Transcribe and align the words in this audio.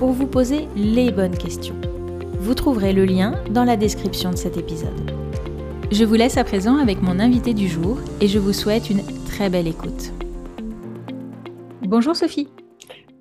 pour 0.00 0.12
vous 0.12 0.26
poser 0.26 0.66
les 0.76 1.12
bonnes 1.12 1.36
questions. 1.36 1.78
Vous 2.38 2.54
trouverez 2.54 2.94
le 2.94 3.04
lien 3.04 3.32
dans 3.50 3.64
la 3.64 3.76
description 3.76 4.30
de 4.30 4.36
cet 4.36 4.56
épisode. 4.56 5.10
Je 5.92 6.06
vous 6.06 6.14
laisse 6.14 6.38
à 6.38 6.44
présent 6.44 6.78
avec 6.78 7.02
mon 7.02 7.20
invité 7.20 7.52
du 7.52 7.68
jour 7.68 7.98
et 8.22 8.26
je 8.26 8.38
vous 8.38 8.54
souhaite 8.54 8.88
une 8.88 9.02
très 9.26 9.50
belle 9.50 9.68
écoute. 9.68 10.10
Bonjour 11.82 12.16
Sophie. 12.16 12.48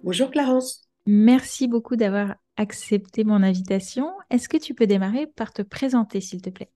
Bonjour 0.05 0.31
Clarence. 0.31 0.87
Merci 1.05 1.67
beaucoup 1.67 1.97
d'avoir 1.97 2.35
accepté 2.55 3.25
mon 3.25 3.43
invitation. 3.43 4.13
Est-ce 4.29 4.47
que 4.47 4.55
tu 4.55 4.73
peux 4.73 4.87
démarrer 4.87 5.27
par 5.27 5.51
te 5.51 5.61
présenter 5.61 6.21
s'il 6.21 6.41
te 6.41 6.49
plaît? 6.49 6.71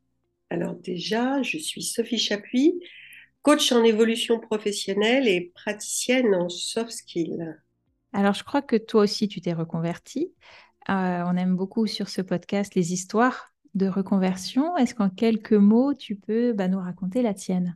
Alors 0.49 0.75
déjà, 0.75 1.41
je 1.43 1.57
suis 1.57 1.81
Sophie 1.81 2.19
Chapuis, 2.19 2.73
coach 3.41 3.71
en 3.71 3.85
évolution 3.85 4.37
professionnelle 4.41 5.29
et 5.29 5.53
praticienne 5.55 6.35
en 6.35 6.49
soft 6.49 6.91
skills. 6.91 7.55
Alors, 8.13 8.33
je 8.33 8.43
crois 8.43 8.61
que 8.61 8.75
toi 8.75 9.01
aussi, 9.01 9.27
tu 9.27 9.41
t'es 9.41 9.53
reconverti. 9.53 10.33
Euh, 10.89 11.23
on 11.25 11.35
aime 11.35 11.55
beaucoup 11.55 11.87
sur 11.87 12.09
ce 12.09 12.21
podcast 12.21 12.75
les 12.75 12.93
histoires 12.93 13.53
de 13.73 13.87
reconversion. 13.87 14.77
Est-ce 14.77 14.93
qu'en 14.93 15.09
quelques 15.09 15.53
mots, 15.53 15.95
tu 15.95 16.15
peux 16.15 16.53
bah, 16.53 16.67
nous 16.67 16.79
raconter 16.79 17.23
la 17.23 17.33
tienne? 17.33 17.75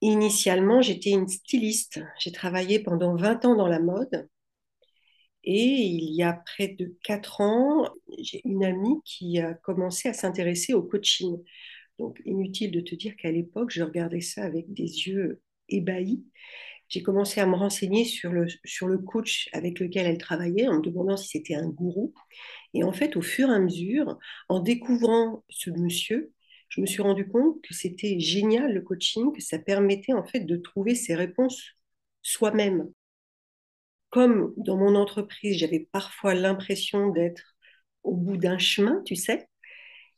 Initialement, 0.00 0.80
j'étais 0.80 1.10
une 1.10 1.28
styliste. 1.28 2.00
J'ai 2.18 2.32
travaillé 2.32 2.78
pendant 2.78 3.16
20 3.16 3.44
ans 3.44 3.54
dans 3.54 3.68
la 3.68 3.80
mode. 3.80 4.28
Et 5.44 5.62
il 5.62 6.14
y 6.14 6.22
a 6.22 6.32
près 6.32 6.68
de 6.68 6.96
4 7.04 7.40
ans, 7.40 7.88
j'ai 8.18 8.40
une 8.44 8.64
amie 8.64 9.00
qui 9.04 9.38
a 9.40 9.54
commencé 9.54 10.08
à 10.08 10.14
s'intéresser 10.14 10.72
au 10.72 10.82
coaching. 10.82 11.36
Donc, 11.98 12.20
inutile 12.24 12.70
de 12.70 12.80
te 12.80 12.94
dire 12.94 13.16
qu'à 13.16 13.30
l'époque, 13.30 13.70
je 13.70 13.82
regardais 13.82 14.20
ça 14.20 14.44
avec 14.44 14.72
des 14.72 15.06
yeux 15.08 15.40
ébahis 15.68 16.24
j'ai 16.88 17.02
commencé 17.02 17.40
à 17.40 17.46
me 17.46 17.54
renseigner 17.54 18.04
sur 18.04 18.32
le, 18.32 18.46
sur 18.64 18.88
le 18.88 18.98
coach 18.98 19.48
avec 19.52 19.78
lequel 19.80 20.06
elle 20.06 20.18
travaillait, 20.18 20.68
en 20.68 20.78
me 20.78 20.82
demandant 20.82 21.16
si 21.16 21.28
c'était 21.28 21.54
un 21.54 21.68
gourou. 21.68 22.14
Et 22.74 22.84
en 22.84 22.92
fait, 22.92 23.16
au 23.16 23.22
fur 23.22 23.50
et 23.50 23.54
à 23.54 23.58
mesure, 23.58 24.18
en 24.48 24.60
découvrant 24.60 25.44
ce 25.48 25.70
monsieur, 25.70 26.32
je 26.68 26.80
me 26.80 26.86
suis 26.86 27.02
rendu 27.02 27.26
compte 27.28 27.60
que 27.62 27.74
c'était 27.74 28.18
génial 28.20 28.72
le 28.72 28.82
coaching, 28.82 29.32
que 29.32 29.42
ça 29.42 29.58
permettait 29.58 30.12
en 30.12 30.24
fait 30.24 30.40
de 30.40 30.56
trouver 30.56 30.94
ses 30.94 31.14
réponses 31.14 31.62
soi-même. 32.22 32.88
Comme 34.10 34.54
dans 34.56 34.76
mon 34.76 34.94
entreprise, 34.94 35.58
j'avais 35.58 35.88
parfois 35.92 36.34
l'impression 36.34 37.10
d'être 37.10 37.56
au 38.02 38.14
bout 38.16 38.36
d'un 38.38 38.58
chemin, 38.58 39.02
tu 39.04 39.16
sais, 39.16 39.48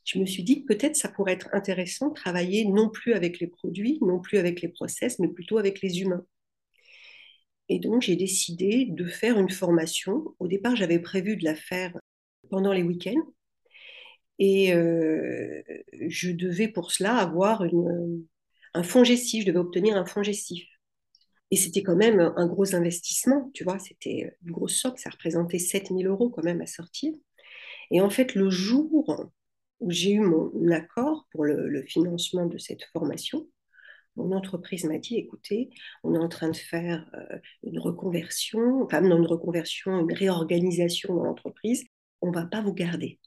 je 0.04 0.18
me 0.18 0.26
suis 0.26 0.42
dit 0.44 0.64
que 0.64 0.74
peut-être 0.74 0.96
ça 0.96 1.08
pourrait 1.08 1.32
être 1.34 1.48
intéressant 1.52 2.08
de 2.08 2.14
travailler 2.14 2.64
non 2.64 2.88
plus 2.88 3.12
avec 3.14 3.40
les 3.40 3.46
produits, 3.46 3.98
non 4.02 4.20
plus 4.20 4.38
avec 4.38 4.60
les 4.62 4.68
process, 4.68 5.18
mais 5.18 5.28
plutôt 5.28 5.58
avec 5.58 5.82
les 5.82 6.00
humains. 6.00 6.24
Et 7.70 7.78
donc, 7.78 8.02
j'ai 8.02 8.16
décidé 8.16 8.86
de 8.90 9.06
faire 9.06 9.38
une 9.38 9.48
formation. 9.48 10.34
Au 10.40 10.48
départ, 10.48 10.74
j'avais 10.74 10.98
prévu 10.98 11.36
de 11.36 11.44
la 11.44 11.54
faire 11.54 11.96
pendant 12.50 12.72
les 12.72 12.82
week-ends. 12.82 13.32
Et 14.40 14.74
euh, 14.74 15.62
je 16.08 16.32
devais 16.32 16.66
pour 16.66 16.90
cela 16.90 17.16
avoir 17.16 17.62
un 18.74 18.82
fonds 18.82 19.04
gestif. 19.04 19.42
Je 19.42 19.46
devais 19.46 19.60
obtenir 19.60 19.96
un 19.96 20.04
fonds 20.04 20.24
gestif. 20.24 20.66
Et 21.52 21.56
c'était 21.56 21.84
quand 21.84 21.94
même 21.94 22.32
un 22.36 22.46
gros 22.48 22.74
investissement, 22.74 23.50
tu 23.54 23.62
vois, 23.64 23.78
c'était 23.78 24.36
une 24.44 24.52
grosse 24.52 24.76
somme, 24.76 24.96
ça 24.96 25.10
représentait 25.10 25.58
7000 25.58 26.06
euros 26.06 26.30
quand 26.30 26.44
même 26.44 26.60
à 26.60 26.66
sortir. 26.66 27.12
Et 27.92 28.00
en 28.00 28.10
fait, 28.10 28.34
le 28.34 28.50
jour 28.50 29.30
où 29.80 29.90
j'ai 29.90 30.12
eu 30.12 30.20
mon 30.20 30.70
accord 30.70 31.28
pour 31.30 31.44
le 31.44 31.82
financement 31.86 32.46
de 32.46 32.58
cette 32.58 32.84
formation, 32.92 33.48
mon 34.20 34.36
entreprise 34.36 34.84
m'a 34.84 34.98
dit, 34.98 35.16
écoutez, 35.16 35.70
on 36.04 36.14
est 36.14 36.18
en 36.18 36.28
train 36.28 36.50
de 36.50 36.56
faire 36.56 37.08
euh, 37.14 37.38
une 37.62 37.78
reconversion, 37.78 38.82
enfin 38.82 39.00
non 39.00 39.18
une 39.18 39.26
reconversion, 39.26 40.00
une 40.00 40.12
réorganisation 40.12 41.14
dans 41.14 41.24
l'entreprise, 41.24 41.84
on 42.20 42.30
ne 42.30 42.34
va 42.34 42.46
pas 42.46 42.62
vous 42.62 42.74
garder. 42.74 43.18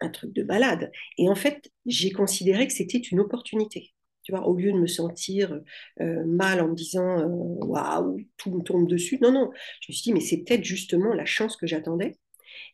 Un 0.00 0.10
truc 0.10 0.32
de 0.32 0.42
balade. 0.44 0.92
Et 1.16 1.28
en 1.28 1.34
fait, 1.34 1.72
j'ai 1.86 2.12
considéré 2.12 2.66
que 2.68 2.72
c'était 2.72 2.98
une 2.98 3.18
opportunité. 3.18 3.92
Tu 4.22 4.32
vois, 4.32 4.46
au 4.46 4.54
lieu 4.56 4.72
de 4.72 4.78
me 4.78 4.86
sentir 4.86 5.60
euh, 6.00 6.24
mal 6.24 6.60
en 6.60 6.68
me 6.68 6.74
disant 6.74 7.18
euh, 7.18 7.26
waouh, 7.26 8.20
tout 8.36 8.54
me 8.54 8.62
tombe 8.62 8.86
dessus. 8.88 9.18
Non, 9.20 9.32
non. 9.32 9.50
Je 9.80 9.90
me 9.90 9.94
suis 9.94 10.02
dit, 10.02 10.12
mais 10.12 10.20
c'est 10.20 10.44
peut-être 10.44 10.64
justement 10.64 11.14
la 11.14 11.24
chance 11.24 11.56
que 11.56 11.66
j'attendais. 11.66 12.16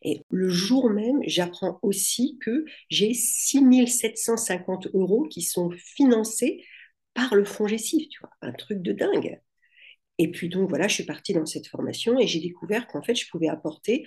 Et 0.03 0.23
le 0.29 0.49
jour 0.49 0.89
même, 0.89 1.21
j'apprends 1.25 1.79
aussi 1.81 2.37
que 2.41 2.65
j'ai 2.89 3.13
6750 3.13 4.87
euros 4.93 5.23
qui 5.23 5.41
sont 5.41 5.71
financés 5.71 6.63
par 7.15 7.33
le 7.33 7.45
fond 7.45 7.65
gessif, 7.65 8.07
tu 8.09 8.19
vois, 8.19 8.29
un 8.41 8.51
truc 8.51 8.83
de 8.83 8.91
dingue. 8.91 9.41
Et 10.19 10.29
puis 10.29 10.49
donc 10.49 10.69
voilà, 10.69 10.87
je 10.87 10.93
suis 10.93 11.05
partie 11.05 11.33
dans 11.33 11.45
cette 11.45 11.67
formation 11.67 12.19
et 12.19 12.27
j'ai 12.27 12.39
découvert 12.39 12.87
qu'en 12.87 13.01
fait, 13.01 13.15
je 13.15 13.27
pouvais 13.29 13.47
apporter 13.47 14.05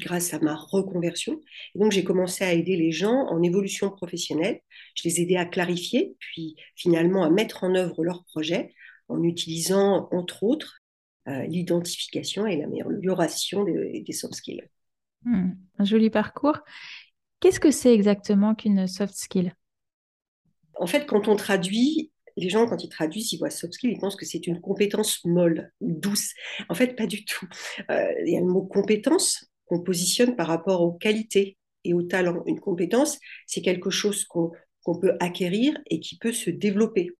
grâce 0.00 0.32
à 0.32 0.38
ma 0.38 0.54
reconversion. 0.54 1.40
Et 1.74 1.78
donc 1.78 1.92
j'ai 1.92 2.04
commencé 2.04 2.44
à 2.44 2.52
aider 2.52 2.76
les 2.76 2.92
gens 2.92 3.26
en 3.28 3.42
évolution 3.42 3.90
professionnelle. 3.90 4.60
Je 4.94 5.08
les 5.08 5.20
aidais 5.20 5.36
à 5.36 5.44
clarifier, 5.44 6.16
puis 6.18 6.56
finalement 6.76 7.24
à 7.24 7.30
mettre 7.30 7.64
en 7.64 7.74
œuvre 7.74 8.04
leurs 8.04 8.24
projets 8.24 8.74
en 9.08 9.22
utilisant 9.22 10.08
entre 10.12 10.44
autres 10.44 10.80
euh, 11.28 11.42
l'identification 11.46 12.46
et 12.46 12.56
l'amélioration 12.56 13.64
des, 13.64 14.02
des, 14.06 14.12
soft 14.12 14.34
skills. 14.34 14.62
Hmm, 15.24 15.50
un 15.78 15.84
joli 15.84 16.10
parcours. 16.10 16.58
Qu'est-ce 17.40 17.60
que 17.60 17.70
c'est 17.70 17.92
exactement 17.92 18.54
qu'une 18.54 18.86
soft 18.86 19.14
skill? 19.14 19.54
En 20.74 20.86
fait, 20.86 21.06
quand 21.06 21.28
on 21.28 21.36
traduit, 21.36 22.12
les 22.38 22.48
gens, 22.48 22.66
quand 22.66 22.82
ils 22.82 22.88
traduisent, 22.88 23.32
ils 23.32 23.38
voient 23.38 23.50
soft 23.50 23.74
skill, 23.74 23.90
ils 23.90 23.98
pensent 23.98 24.16
que 24.16 24.26
c'est 24.26 24.46
une 24.46 24.60
compétence 24.60 25.24
molle 25.24 25.72
ou 25.80 25.92
douce. 25.92 26.32
En 26.68 26.74
fait, 26.74 26.96
pas 26.96 27.06
du 27.06 27.24
tout. 27.24 27.46
Euh, 27.90 28.12
il 28.24 28.32
y 28.32 28.36
a 28.36 28.40
le 28.40 28.46
mot 28.46 28.62
compétence 28.62 29.44
qu'on 29.66 29.80
positionne 29.80 30.36
par 30.36 30.46
rapport 30.46 30.82
aux 30.82 30.92
qualités 30.92 31.58
et 31.84 31.94
aux 31.94 32.02
talents. 32.02 32.42
Une 32.46 32.60
compétence, 32.60 33.18
c'est 33.46 33.62
quelque 33.62 33.90
chose 33.90 34.24
qu'on 34.24 34.52
peut 35.00 35.16
acquérir 35.20 35.78
et 35.90 36.00
qui 36.00 36.16
peut 36.18 36.32
se 36.32 36.50
développer. 36.50 37.10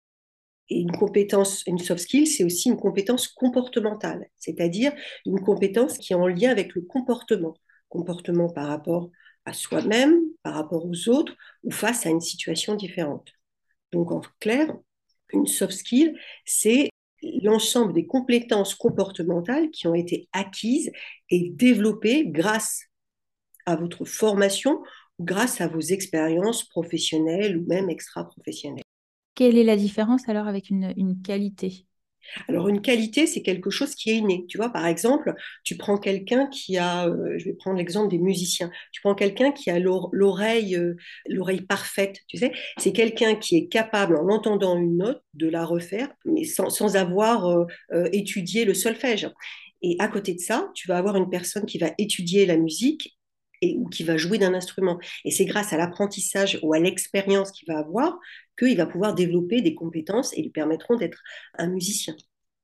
Et 0.71 0.81
une 0.81 0.93
compétence, 0.93 1.63
une 1.67 1.79
soft 1.79 2.03
skill, 2.03 2.27
c'est 2.27 2.45
aussi 2.45 2.69
une 2.69 2.77
compétence 2.77 3.29
comportementale, 3.29 4.27
c'est-à-dire 4.37 4.93
une 5.25 5.41
compétence 5.41 5.97
qui 5.97 6.13
est 6.13 6.17
en 6.17 6.27
lien 6.27 6.51
avec 6.51 6.75
le 6.75 6.83
comportement. 6.83 7.55
Comportement 7.89 8.51
par 8.51 8.67
rapport 8.67 9.11
à 9.47 9.55
soi-même, 9.55 10.21
par 10.43 10.55
rapport 10.55 10.85
aux 10.85 11.09
autres 11.09 11.35
ou 11.65 11.71
face 11.71 12.05
à 12.05 12.11
une 12.11 12.21
situation 12.21 12.75
différente. 12.75 13.33
Donc 13.93 14.13
en 14.13 14.21
clair, 14.41 14.77
une 15.33 15.47
soft 15.47 15.73
skill, 15.73 16.19
c'est 16.45 16.91
l'ensemble 17.43 17.93
des 17.93 18.07
compétences 18.07 18.75
comportementales 18.75 19.71
qui 19.71 19.87
ont 19.87 19.95
été 19.95 20.29
acquises 20.33 20.93
et 21.31 21.51
développées 21.51 22.25
grâce 22.27 22.85
à 23.67 23.77
votre 23.77 24.05
formation 24.05 24.83
ou 25.19 25.25
grâce 25.25 25.61
à 25.61 25.69
vos 25.69 25.81
expériences 25.81 26.65
professionnelles 26.65 27.59
ou 27.59 27.67
même 27.67 27.91
extra-professionnelles. 27.91 28.85
Quelle 29.35 29.59
est 29.59 29.65
la 29.65 29.77
différence 29.77 30.29
alors 30.29 30.47
avec 30.47 30.71
une 30.71 31.21
qualité? 31.23 31.88
Alors 32.49 32.69
une 32.69 32.81
qualité, 32.81 33.27
c'est 33.27 33.43
quelque 33.43 33.71
chose 33.71 33.95
qui 33.95 34.11
est 34.11 34.17
inné. 34.17 34.45
Tu 34.49 34.57
vois, 34.57 34.71
par 34.71 34.87
exemple, 34.87 35.35
tu 35.65 35.77
prends 35.77 35.99
quelqu'un 35.99 36.47
qui 36.47 36.77
a, 36.77 37.07
euh, 37.07 37.39
je 37.39 37.45
vais 37.45 37.55
prendre 37.55 37.79
l'exemple 37.79 38.11
des 38.11 38.19
musiciens, 38.19 38.71
tu 38.93 39.01
prends 39.01 39.15
quelqu'un 39.15 39.53
qui 39.53 39.71
a 39.71 39.79
l'oreille, 39.79 40.77
euh, 40.77 40.95
l'oreille 41.27 41.63
parfaite, 41.63 42.21
tu 42.29 42.39
sais, 42.39 42.53
c'est 42.79 42.93
quelqu'un 42.93 43.35
qui 43.35 43.57
est 43.57 43.69
capable, 43.69 44.17
en 44.17 44.29
entendant 44.29 44.77
une 44.77 44.97
note, 44.97 45.23
de 45.35 45.49
la 45.49 45.65
refaire, 45.65 46.09
mais 46.25 46.45
sans, 46.45 46.97
avoir 46.97 47.47
euh, 47.47 48.09
étudié 48.13 48.65
le 48.65 48.75
solfège. 48.75 49.31
Et 49.83 49.97
à 50.01 50.09
côté 50.09 50.35
de 50.35 50.41
ça, 50.41 50.71
tu 50.75 50.89
vas 50.89 50.99
avoir 50.99 51.17
une 51.17 51.31
personne 51.31 51.65
qui 51.65 51.79
va 51.79 51.93
étudier 51.99 52.45
la 52.45 52.57
musique 52.57 53.17
et, 53.63 53.77
ou 53.77 53.89
qui 53.89 54.03
va 54.03 54.17
jouer 54.17 54.39
d'un 54.39 54.55
instrument. 54.55 54.99
Et 55.25 55.31
c'est 55.31 55.45
grâce 55.45 55.73
à 55.73 55.77
l'apprentissage 55.77 56.59
ou 56.63 56.75
à 56.75 56.79
l'expérience 56.79 57.53
qu'il 57.53 57.73
va 57.73 57.79
avoir 57.79 58.19
qu'il 58.59 58.77
va 58.77 58.87
pouvoir 58.87 59.15
développer 59.15 59.63
des 59.63 59.75
compétences 59.75 60.37
et 60.37 60.43
lui 60.43 60.51
permettront 60.51 60.97
d'être 60.97 61.23
un 61.59 61.69
musicien. 61.69 62.17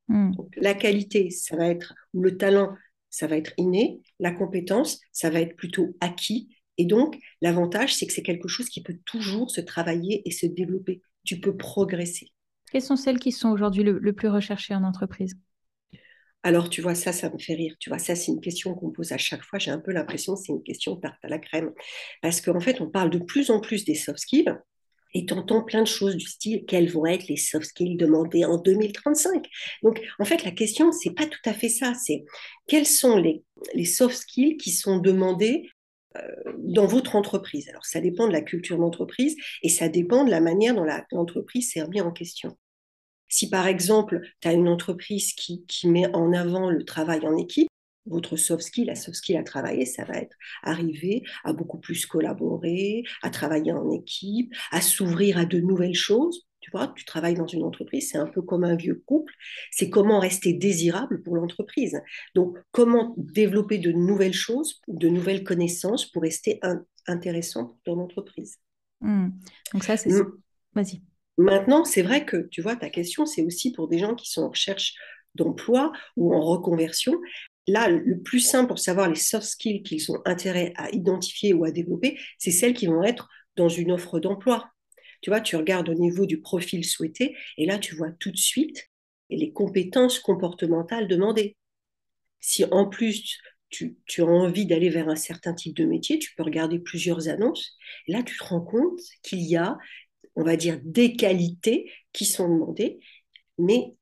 Hmm. 0.06 0.32
la 0.56 0.74
qualité, 0.74 1.30
ça 1.30 1.56
va 1.56 1.68
être, 1.68 1.94
ou 2.12 2.22
le 2.22 2.36
talent, 2.36 2.74
ça 3.08 3.26
va 3.26 3.36
être 3.36 3.52
inné. 3.56 4.02
La 4.20 4.32
compétence, 4.32 5.00
ça 5.12 5.30
va 5.30 5.40
être 5.40 5.56
plutôt 5.56 5.96
acquis. 6.00 6.54
Et 6.76 6.84
donc, 6.84 7.16
l'avantage, 7.40 7.94
c'est 7.94 8.06
que 8.06 8.12
c'est 8.12 8.22
quelque 8.22 8.48
chose 8.48 8.68
qui 8.68 8.82
peut 8.82 8.98
toujours 9.06 9.50
se 9.50 9.62
travailler 9.62 10.20
et 10.26 10.30
se 10.30 10.44
développer. 10.44 11.00
Tu 11.24 11.40
peux 11.40 11.56
progresser. 11.56 12.32
Quelles 12.70 12.82
sont 12.82 12.96
celles 12.96 13.18
qui 13.18 13.32
sont 13.32 13.50
aujourd'hui 13.50 13.82
le 13.84 14.12
plus 14.12 14.28
recherchées 14.28 14.74
en 14.74 14.84
entreprise? 14.84 15.36
Alors, 16.44 16.68
tu 16.68 16.82
vois, 16.82 16.94
ça, 16.94 17.12
ça 17.12 17.30
me 17.30 17.38
fait 17.38 17.54
rire. 17.54 17.74
Tu 17.80 17.88
vois, 17.88 17.98
ça, 17.98 18.14
c'est 18.14 18.30
une 18.30 18.40
question 18.40 18.74
qu'on 18.74 18.90
pose 18.90 19.12
à 19.12 19.16
chaque 19.16 19.42
fois. 19.42 19.58
J'ai 19.58 19.70
un 19.70 19.78
peu 19.78 19.92
l'impression 19.92 20.34
que 20.34 20.40
c'est 20.40 20.52
une 20.52 20.62
question 20.62 20.94
tarte 20.96 21.24
à 21.24 21.28
la 21.28 21.38
crème. 21.38 21.72
Parce 22.20 22.42
qu'en 22.42 22.60
fait, 22.60 22.82
on 22.82 22.90
parle 22.90 23.08
de 23.08 23.18
plus 23.18 23.50
en 23.50 23.60
plus 23.60 23.86
des 23.86 23.94
soft 23.94 24.18
skills 24.18 24.54
et 25.14 25.26
tu 25.26 25.32
entends 25.32 25.62
plein 25.62 25.82
de 25.82 25.88
choses 25.88 26.16
du 26.16 26.26
style 26.26 26.64
quels 26.66 26.90
vont 26.90 27.06
être 27.06 27.28
les 27.28 27.36
soft 27.36 27.66
skills 27.66 27.96
demandés 27.96 28.44
en 28.44 28.58
2035. 28.58 29.48
Donc, 29.82 30.02
en 30.18 30.24
fait, 30.24 30.44
la 30.44 30.50
question, 30.50 30.92
c'est 30.92 31.14
pas 31.14 31.26
tout 31.26 31.40
à 31.44 31.54
fait 31.54 31.68
ça. 31.68 31.94
C'est 31.94 32.24
quels 32.66 32.86
sont 32.86 33.16
les, 33.16 33.44
les 33.74 33.84
soft 33.84 34.16
skills 34.16 34.56
qui 34.56 34.72
sont 34.72 34.98
demandés 34.98 35.70
euh, 36.16 36.20
dans 36.58 36.86
votre 36.86 37.14
entreprise? 37.14 37.68
Alors, 37.68 37.86
ça 37.86 38.00
dépend 38.00 38.26
de 38.26 38.32
la 38.32 38.42
culture 38.42 38.78
d'entreprise 38.78 39.36
et 39.62 39.68
ça 39.68 39.88
dépend 39.88 40.24
de 40.24 40.30
la 40.30 40.40
manière 40.40 40.74
dont 40.74 40.86
l'entreprise 41.12 41.70
s'est 41.70 41.82
remise 41.82 42.02
en 42.02 42.12
question. 42.12 42.56
Si 43.28 43.48
par 43.48 43.66
exemple, 43.66 44.20
tu 44.40 44.48
as 44.48 44.52
une 44.52 44.68
entreprise 44.68 45.32
qui, 45.32 45.64
met 45.84 46.06
en 46.14 46.32
avant 46.32 46.70
le 46.70 46.84
travail 46.84 47.26
en 47.26 47.36
équipe, 47.36 47.68
votre 48.06 48.36
soft 48.36 48.62
skill, 48.62 48.86
la 48.86 48.94
soft 48.94 49.16
skill 49.16 49.36
à 49.36 49.42
travailler, 49.42 49.86
ça 49.86 50.04
va 50.04 50.14
être 50.14 50.36
arriver 50.62 51.22
à 51.44 51.52
beaucoup 51.52 51.78
plus 51.78 52.06
collaborer, 52.06 53.04
à 53.22 53.30
travailler 53.30 53.72
en 53.72 53.90
équipe, 53.90 54.54
à 54.70 54.80
s'ouvrir 54.80 55.38
à 55.38 55.44
de 55.44 55.60
nouvelles 55.60 55.94
choses. 55.94 56.46
Tu 56.60 56.70
vois, 56.70 56.92
tu 56.96 57.04
travailles 57.04 57.34
dans 57.34 57.46
une 57.46 57.62
entreprise, 57.62 58.10
c'est 58.10 58.18
un 58.18 58.26
peu 58.26 58.40
comme 58.40 58.64
un 58.64 58.74
vieux 58.74 59.02
couple. 59.04 59.34
C'est 59.70 59.90
comment 59.90 60.18
rester 60.18 60.54
désirable 60.54 61.22
pour 61.22 61.36
l'entreprise. 61.36 62.00
Donc, 62.34 62.56
comment 62.72 63.14
développer 63.18 63.76
de 63.76 63.92
nouvelles 63.92 64.32
choses, 64.32 64.80
de 64.88 65.08
nouvelles 65.08 65.44
connaissances 65.44 66.10
pour 66.10 66.22
rester 66.22 66.60
intéressant 67.06 67.78
pour 67.84 67.96
l'entreprise. 67.96 68.56
Hmm. 69.00 69.28
Donc 69.72 69.84
ça, 69.84 69.98
c'est... 69.98 70.10
Hmm. 70.10 70.40
Vas-y. 70.74 71.02
Maintenant, 71.36 71.84
c'est 71.84 72.02
vrai 72.02 72.24
que, 72.24 72.48
tu 72.50 72.62
vois, 72.62 72.76
ta 72.76 72.90
question, 72.90 73.26
c'est 73.26 73.42
aussi 73.42 73.72
pour 73.72 73.88
des 73.88 73.98
gens 73.98 74.14
qui 74.14 74.30
sont 74.30 74.42
en 74.42 74.48
recherche 74.48 74.94
d'emploi 75.34 75.92
ou 76.16 76.34
en 76.34 76.40
reconversion. 76.40 77.20
Là, 77.66 77.88
le 77.88 78.20
plus 78.20 78.40
simple 78.40 78.68
pour 78.68 78.78
savoir 78.78 79.08
les 79.08 79.14
soft 79.14 79.46
skills 79.46 79.82
qu'ils 79.82 80.12
ont 80.12 80.20
intérêt 80.26 80.72
à 80.76 80.90
identifier 80.90 81.54
ou 81.54 81.64
à 81.64 81.70
développer, 81.70 82.18
c'est 82.38 82.50
celles 82.50 82.74
qui 82.74 82.86
vont 82.86 83.02
être 83.02 83.28
dans 83.56 83.68
une 83.68 83.92
offre 83.92 84.20
d'emploi. 84.20 84.70
Tu 85.22 85.30
vois, 85.30 85.40
tu 85.40 85.56
regardes 85.56 85.88
au 85.88 85.94
niveau 85.94 86.26
du 86.26 86.40
profil 86.40 86.84
souhaité 86.84 87.36
et 87.56 87.64
là, 87.64 87.78
tu 87.78 87.94
vois 87.94 88.10
tout 88.18 88.30
de 88.30 88.36
suite 88.36 88.90
les 89.30 89.52
compétences 89.52 90.18
comportementales 90.18 91.08
demandées. 91.08 91.56
Si 92.40 92.64
en 92.66 92.86
plus 92.86 93.40
tu, 93.70 93.96
as 94.18 94.24
envie 94.24 94.66
d'aller 94.66 94.90
vers 94.90 95.08
un 95.08 95.16
certain 95.16 95.54
type 95.54 95.74
de 95.74 95.86
métier, 95.86 96.18
tu 96.18 96.34
peux 96.36 96.42
regarder 96.42 96.78
plusieurs 96.78 97.28
annonces. 97.28 97.76
Là, 98.06 98.22
tu 98.22 98.36
te 98.36 98.44
rends 98.44 98.60
compte 98.60 99.00
qu'il 99.22 99.40
y 99.40 99.56
a 99.56 99.78
on 100.36 100.42
va 100.42 100.56
dire, 100.56 100.80
des 100.82 101.14
qualités 101.14 101.90
qui 102.12 102.24
sont 102.24 102.48
demandées. 102.48 102.98
Mais 103.58 103.94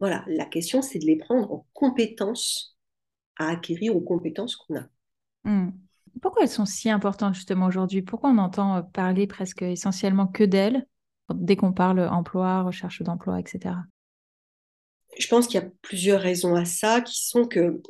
voilà, 0.00 0.24
la 0.28 0.44
question, 0.44 0.82
c'est 0.82 0.98
de 0.98 1.06
les 1.06 1.16
prendre 1.16 1.50
en 1.50 1.66
compétences, 1.72 2.77
à 3.38 3.48
acquérir 3.48 3.96
aux 3.96 4.00
compétences 4.00 4.56
qu'on 4.56 4.76
a. 4.76 4.84
Hmm. 5.44 5.70
Pourquoi 6.20 6.42
elles 6.42 6.48
sont 6.48 6.66
si 6.66 6.90
importantes 6.90 7.34
justement 7.34 7.66
aujourd'hui? 7.66 8.02
Pourquoi 8.02 8.30
on 8.30 8.38
entend 8.38 8.82
parler 8.82 9.26
presque 9.26 9.62
essentiellement 9.62 10.26
que 10.26 10.44
d'elles 10.44 10.86
dès 11.32 11.56
qu'on 11.56 11.72
parle 11.72 12.00
emploi, 12.00 12.62
recherche 12.62 13.02
d'emploi, 13.02 13.38
etc. 13.38 13.74
Je 15.18 15.28
pense 15.28 15.46
qu'il 15.46 15.60
y 15.60 15.64
a 15.64 15.68
plusieurs 15.82 16.20
raisons 16.20 16.54
à 16.54 16.64
ça 16.64 17.00
qui 17.00 17.26
sont 17.26 17.46
que 17.46 17.80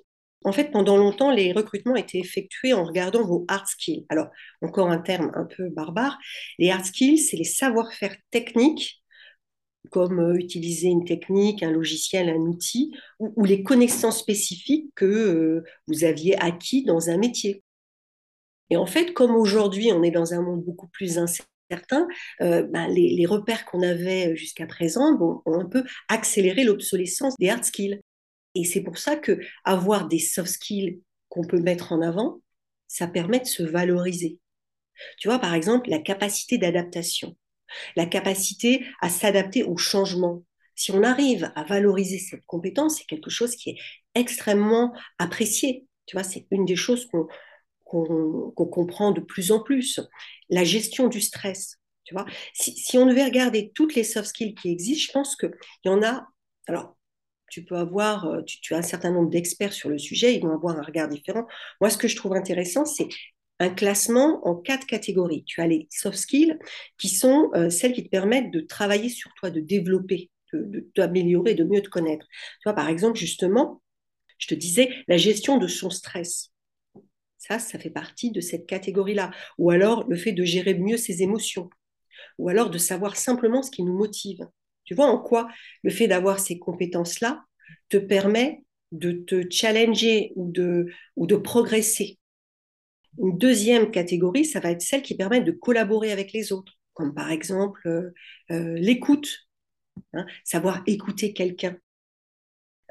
en 0.44 0.52
fait, 0.52 0.70
pendant 0.70 0.96
longtemps, 0.96 1.32
les 1.32 1.52
recrutements 1.52 1.96
étaient 1.96 2.18
effectués 2.18 2.72
en 2.72 2.84
regardant 2.84 3.24
vos 3.24 3.44
hard 3.48 3.66
skills. 3.66 4.06
Alors, 4.08 4.28
encore 4.62 4.88
un 4.88 4.98
terme 4.98 5.32
un 5.34 5.44
peu 5.44 5.68
barbare, 5.68 6.16
les 6.58 6.70
hard 6.70 6.84
skills, 6.84 7.18
c'est 7.18 7.36
les 7.36 7.44
savoir-faire 7.44 8.16
techniques, 8.30 9.02
comme 9.90 10.20
euh, 10.20 10.34
utiliser 10.34 10.88
une 10.88 11.04
technique, 11.04 11.62
un 11.62 11.70
logiciel, 11.70 12.28
un 12.28 12.40
outil, 12.40 12.92
ou, 13.18 13.44
les 13.44 13.62
connaissances 13.62 14.18
spécifiques 14.18 14.90
que 14.94 15.04
euh, 15.04 15.64
vous 15.86 16.04
aviez 16.04 16.36
acquis 16.38 16.84
dans 16.84 17.10
un 17.10 17.16
métier. 17.16 17.62
Et 18.70 18.76
en 18.76 18.86
fait, 18.86 19.14
comme 19.14 19.34
aujourd'hui, 19.34 19.92
on 19.92 20.02
est 20.02 20.10
dans 20.10 20.34
un 20.34 20.42
monde 20.42 20.64
beaucoup 20.64 20.88
plus 20.88 21.18
incertain, 21.18 22.06
euh, 22.40 22.62
ben, 22.62 22.88
les, 22.88 23.26
repères 23.26 23.64
qu'on 23.64 23.82
avait 23.82 24.36
jusqu'à 24.36 24.66
présent 24.66 25.16
ont 25.20 25.60
un 25.60 25.64
peu 25.64 25.84
accéléré 26.08 26.64
l'obsolescence 26.64 27.36
des 27.38 27.48
hard 27.48 27.64
skills. 27.64 28.00
Et 28.54 28.64
c'est 28.64 28.82
pour 28.82 28.98
ça 28.98 29.16
que 29.16 29.40
avoir 29.64 30.08
des 30.08 30.18
soft 30.18 30.50
skills 30.50 31.00
qu'on 31.28 31.44
peut 31.44 31.60
mettre 31.60 31.92
en 31.92 32.02
avant, 32.02 32.40
ça 32.88 33.06
permet 33.06 33.40
de 33.40 33.46
se 33.46 33.62
valoriser. 33.62 34.38
Tu 35.18 35.28
vois, 35.28 35.38
par 35.38 35.54
exemple, 35.54 35.90
la 35.90 35.98
capacité 35.98 36.58
d'adaptation, 36.58 37.36
la 37.96 38.06
capacité 38.06 38.84
à 39.00 39.08
s'adapter 39.08 39.64
au 39.64 39.76
changement. 39.76 40.44
Si 40.74 40.92
on 40.92 41.02
arrive 41.02 41.50
à 41.56 41.64
valoriser 41.64 42.18
cette 42.18 42.46
compétence, 42.46 42.98
c'est 42.98 43.06
quelque 43.06 43.30
chose 43.30 43.56
qui 43.56 43.70
est 43.70 43.78
extrêmement 44.14 44.94
apprécié. 45.18 45.86
Tu 46.06 46.16
vois, 46.16 46.22
c'est 46.22 46.46
une 46.50 46.64
des 46.64 46.76
choses 46.76 47.08
qu'on 47.84 48.52
comprend 48.54 49.10
de 49.10 49.20
plus 49.20 49.50
en 49.50 49.60
plus. 49.60 50.00
La 50.50 50.64
gestion 50.64 51.08
du 51.08 51.20
stress. 51.20 51.76
Tu 52.04 52.14
vois, 52.14 52.24
si, 52.54 52.72
si 52.76 52.96
on 52.96 53.06
devait 53.06 53.24
regarder 53.24 53.70
toutes 53.74 53.94
les 53.94 54.04
soft 54.04 54.28
skills 54.28 54.54
qui 54.54 54.70
existent, 54.70 55.06
je 55.06 55.12
pense 55.12 55.36
qu'il 55.36 55.50
y 55.84 55.88
en 55.90 56.02
a. 56.02 56.26
Alors, 56.66 56.96
tu 57.50 57.64
peux 57.64 57.76
avoir, 57.76 58.26
euh, 58.26 58.42
tu, 58.42 58.74
as 58.74 58.78
un 58.78 58.82
certain 58.82 59.10
nombre 59.10 59.30
d'experts 59.30 59.72
sur 59.72 59.88
le 59.88 59.98
sujet, 59.98 60.34
ils 60.34 60.42
vont 60.42 60.52
avoir 60.52 60.78
un 60.78 60.82
regard 60.82 61.08
différent. 61.08 61.46
Moi, 61.80 61.90
ce 61.90 61.98
que 61.98 62.08
je 62.08 62.16
trouve 62.16 62.34
intéressant, 62.34 62.84
c'est 62.84 63.08
un 63.60 63.70
classement 63.70 64.46
en 64.46 64.54
quatre 64.54 64.86
catégories. 64.86 65.44
Tu 65.44 65.60
as 65.60 65.66
les 65.66 65.88
soft 65.90 66.16
skills, 66.16 66.58
qui 66.98 67.08
sont 67.08 67.50
euh, 67.54 67.70
celles 67.70 67.92
qui 67.92 68.04
te 68.04 68.08
permettent 68.08 68.50
de 68.50 68.60
travailler 68.60 69.08
sur 69.08 69.32
toi, 69.34 69.50
de 69.50 69.60
développer, 69.60 70.30
d'améliorer, 70.96 71.54
de, 71.54 71.64
de, 71.64 71.68
mieux 71.68 71.82
te 71.82 71.88
connaître. 71.88 72.26
Tu 72.26 72.64
vois, 72.64 72.74
par 72.74 72.88
exemple, 72.88 73.18
justement, 73.18 73.82
je 74.38 74.46
te 74.46 74.54
disais, 74.54 74.90
la 75.08 75.16
gestion 75.16 75.58
de 75.58 75.66
son 75.66 75.90
stress. 75.90 76.52
Ça, 77.38 77.58
ça 77.58 77.78
fait 77.78 77.90
partie 77.90 78.30
de 78.30 78.40
cette 78.40 78.66
catégorie-là. 78.66 79.30
Ou 79.58 79.70
alors 79.70 80.08
le 80.08 80.16
fait 80.16 80.32
de 80.32 80.44
gérer 80.44 80.74
mieux 80.74 80.96
ses 80.96 81.22
émotions. 81.22 81.70
Ou 82.38 82.48
alors 82.48 82.70
de 82.70 82.78
savoir 82.78 83.16
simplement 83.16 83.62
ce 83.62 83.70
qui 83.70 83.82
nous 83.82 83.96
motive. 83.96 84.46
Tu 84.84 84.94
vois 84.94 85.06
en 85.06 85.18
quoi 85.18 85.48
le 85.82 85.90
fait 85.90 86.08
d'avoir 86.08 86.40
ces 86.40 86.58
compétences-là 86.58 87.44
te 87.88 87.96
permet 87.96 88.64
de 88.92 89.12
te 89.12 89.44
challenger 89.50 90.32
ou 90.34 90.50
de, 90.50 90.86
ou 91.16 91.26
de 91.26 91.36
progresser. 91.36 92.17
Une 93.18 93.36
deuxième 93.36 93.90
catégorie, 93.90 94.44
ça 94.44 94.60
va 94.60 94.70
être 94.70 94.82
celle 94.82 95.02
qui 95.02 95.16
permet 95.16 95.40
de 95.40 95.50
collaborer 95.50 96.12
avec 96.12 96.32
les 96.32 96.52
autres, 96.52 96.78
comme 96.94 97.14
par 97.14 97.30
exemple 97.30 97.86
euh, 97.86 98.14
euh, 98.52 98.74
l'écoute, 98.74 99.48
hein, 100.12 100.26
savoir 100.44 100.82
écouter 100.86 101.32
quelqu'un. 101.32 101.76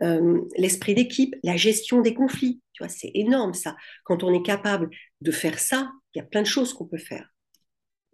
Euh, 0.03 0.41
l'esprit 0.57 0.93
d'équipe, 0.93 1.35
la 1.43 1.55
gestion 1.55 2.01
des 2.01 2.13
conflits, 2.13 2.61
tu 2.73 2.83
vois, 2.83 2.89
c'est 2.89 3.11
énorme 3.13 3.53
ça. 3.53 3.75
Quand 4.03 4.23
on 4.23 4.33
est 4.33 4.43
capable 4.43 4.89
de 5.21 5.31
faire 5.31 5.59
ça, 5.59 5.91
il 6.13 6.19
y 6.19 6.21
a 6.21 6.25
plein 6.25 6.41
de 6.41 6.47
choses 6.47 6.73
qu'on 6.73 6.85
peut 6.85 6.97
faire. 6.97 7.33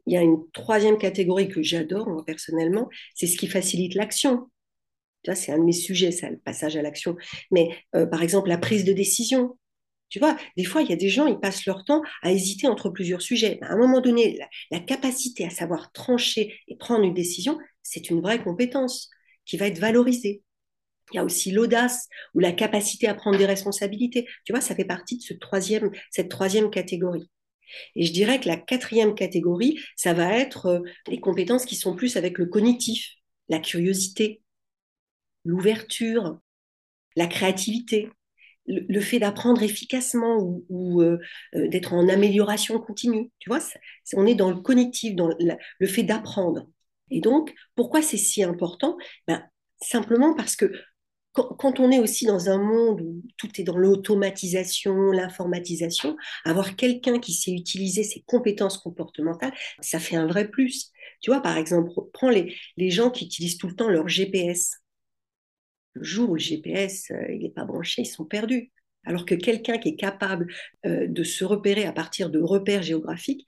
Il 0.05 0.13
y 0.13 0.17
a 0.17 0.21
une 0.21 0.49
troisième 0.51 0.97
catégorie 0.97 1.49
que 1.49 1.63
j'adore, 1.63 2.09
moi, 2.09 2.23
personnellement, 2.25 2.89
c'est 3.15 3.27
ce 3.27 3.37
qui 3.37 3.47
facilite 3.47 3.95
l'action. 3.95 4.49
C'est 5.33 5.53
un 5.53 5.57
de 5.57 5.63
mes 5.63 5.71
sujets, 5.71 6.11
ça, 6.11 6.29
le 6.29 6.37
passage 6.37 6.75
à 6.75 6.81
l'action. 6.81 7.15
Mais 7.49 7.69
par 7.93 8.21
exemple, 8.21 8.49
la 8.49 8.57
prise 8.57 8.83
de 8.83 8.91
décision. 8.91 9.57
Tu 10.13 10.19
vois, 10.19 10.37
des 10.57 10.63
fois, 10.63 10.83
il 10.83 10.89
y 10.91 10.93
a 10.93 10.95
des 10.95 11.09
gens, 11.09 11.25
ils 11.25 11.39
passent 11.39 11.65
leur 11.65 11.83
temps 11.85 12.03
à 12.21 12.31
hésiter 12.31 12.67
entre 12.67 12.91
plusieurs 12.91 13.23
sujets. 13.23 13.57
À 13.63 13.73
un 13.73 13.77
moment 13.77 13.99
donné, 13.99 14.39
la, 14.69 14.79
capacité 14.79 15.43
à 15.43 15.49
savoir 15.49 15.91
trancher 15.91 16.53
et 16.67 16.75
prendre 16.75 17.03
une 17.03 17.15
décision, 17.15 17.57
c'est 17.81 18.11
une 18.11 18.21
vraie 18.21 18.43
compétence 18.43 19.09
qui 19.43 19.57
va 19.57 19.65
être 19.65 19.79
valorisée. 19.79 20.43
Il 21.11 21.15
y 21.15 21.19
a 21.19 21.23
aussi 21.23 21.49
l'audace 21.49 22.09
ou 22.35 22.39
la 22.41 22.51
capacité 22.51 23.07
à 23.07 23.15
prendre 23.15 23.39
des 23.39 23.47
responsabilités. 23.47 24.27
Tu 24.45 24.53
vois, 24.53 24.61
ça 24.61 24.75
fait 24.75 24.85
partie 24.85 25.17
de 25.17 25.23
cette 26.11 26.29
troisième 26.29 26.69
catégorie. 26.69 27.27
Et 27.95 28.05
je 28.05 28.13
dirais 28.13 28.39
que 28.39 28.47
la 28.47 28.57
quatrième 28.57 29.15
catégorie, 29.15 29.79
ça 29.95 30.13
va 30.13 30.37
être 30.37 30.67
euh, 30.67 30.79
les 31.07 31.19
compétences 31.19 31.65
qui 31.65 31.75
sont 31.75 31.95
plus 31.95 32.17
avec 32.17 32.37
le 32.37 32.45
cognitif, 32.45 33.15
la 33.49 33.57
curiosité, 33.57 34.43
l'ouverture, 35.43 36.37
la 37.15 37.25
créativité, 37.25 38.09
le, 38.67 38.99
fait 39.01 39.19
d'apprendre 39.19 39.61
efficacement 39.63 40.37
ou, 40.69 41.01
euh, 41.01 41.19
euh, 41.55 41.67
d'être 41.67 41.93
en 41.93 42.07
amélioration 42.07 42.79
continue. 42.79 43.31
Tu 43.39 43.49
vois, 43.49 43.59
on 44.15 44.25
est 44.25 44.35
dans 44.35 44.49
le 44.51 44.57
cognitif, 44.57 45.15
dans 45.15 45.29
le 45.37 45.87
fait 45.87 46.03
d'apprendre. 46.03 46.67
Et 47.11 47.21
donc, 47.21 47.53
pourquoi 47.75 48.01
c'est 48.01 48.17
si 48.17 48.43
important? 48.43 48.97
Ben, 49.27 49.43
Simplement 49.83 50.33
parce 50.33 50.55
que 50.55 50.71
quand, 51.33 51.79
on 51.79 51.89
est 51.89 51.99
aussi 51.99 52.25
dans 52.27 52.49
un 52.49 52.59
monde 52.59 53.01
où 53.01 53.23
tout 53.37 53.49
est 53.59 53.63
dans 53.63 53.77
l'automatisation, 53.77 55.11
l'informatisation, 55.11 56.15
avoir 56.45 56.75
quelqu'un 56.75 57.19
qui 57.19 57.33
sait 57.33 57.51
utiliser 57.51 58.03
ses 58.03 58.21
compétences 58.27 58.77
comportementales, 58.77 59.53
ça 59.81 59.99
fait 59.99 60.15
un 60.15 60.27
vrai 60.27 60.47
plus. 60.47 60.91
Tu 61.21 61.31
vois, 61.31 61.41
par 61.41 61.57
exemple, 61.57 61.89
prends 62.13 62.29
les, 62.29 62.55
les 62.77 62.91
gens 62.91 63.09
qui 63.09 63.25
utilisent 63.25 63.57
tout 63.57 63.67
le 63.67 63.75
temps 63.75 63.89
leur 63.89 64.07
GPS. 64.07 64.82
Le 65.93 66.03
jour 66.03 66.31
où 66.31 66.33
le 66.35 66.39
GPS 66.39 67.11
euh, 67.11 67.31
il 67.31 67.43
n'est 67.43 67.49
pas 67.49 67.65
branché, 67.65 68.01
ils 68.01 68.05
sont 68.05 68.25
perdus. 68.25 68.71
Alors 69.05 69.25
que 69.25 69.35
quelqu'un 69.35 69.77
qui 69.77 69.89
est 69.89 69.95
capable 69.95 70.47
euh, 70.85 71.07
de 71.07 71.23
se 71.23 71.43
repérer 71.43 71.85
à 71.85 71.91
partir 71.91 72.29
de 72.29 72.41
repères 72.41 72.83
géographiques, 72.83 73.45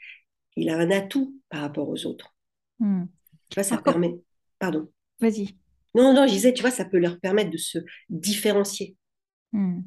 il 0.56 0.70
a 0.70 0.78
un 0.78 0.92
atout 0.92 1.40
par 1.50 1.62
rapport 1.62 1.90
aux 1.90 2.06
autres. 2.06 2.36
Hmm. 2.80 3.06
Tu 3.50 3.56
vois, 3.56 3.64
ça 3.64 3.78
permet. 3.78 4.16
Pardon. 4.60 4.90
Vas-y. 5.20 5.58
Non, 5.94 6.14
non, 6.14 6.28
je 6.28 6.34
disais, 6.34 6.54
tu 6.54 6.62
vois, 6.62 6.72
ça 6.72 6.86
peut 6.86 7.00
leur 7.00 7.20
permettre 7.20 7.52
de 7.52 7.58
se 7.58 7.80
différencier. 8.10 8.96
Hmm. 9.54 9.82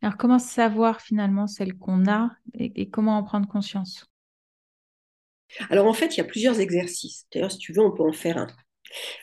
Alors, 0.00 0.16
comment 0.16 0.40
savoir 0.40 1.00
finalement 1.00 1.46
celle 1.46 1.74
qu'on 1.78 2.08
a 2.08 2.32
et, 2.54 2.90
comment 2.90 3.16
en 3.16 3.22
prendre 3.22 3.46
conscience? 3.46 4.06
Alors, 5.70 5.86
en 5.86 5.92
fait, 5.92 6.16
il 6.16 6.18
y 6.18 6.20
a 6.20 6.24
plusieurs 6.24 6.58
exercices. 6.58 7.26
D'ailleurs, 7.32 7.52
si 7.52 7.58
tu 7.58 7.72
veux, 7.72 7.82
on 7.82 7.92
peut 7.92 8.02
en 8.02 8.12
faire 8.12 8.38
un. 8.38 8.48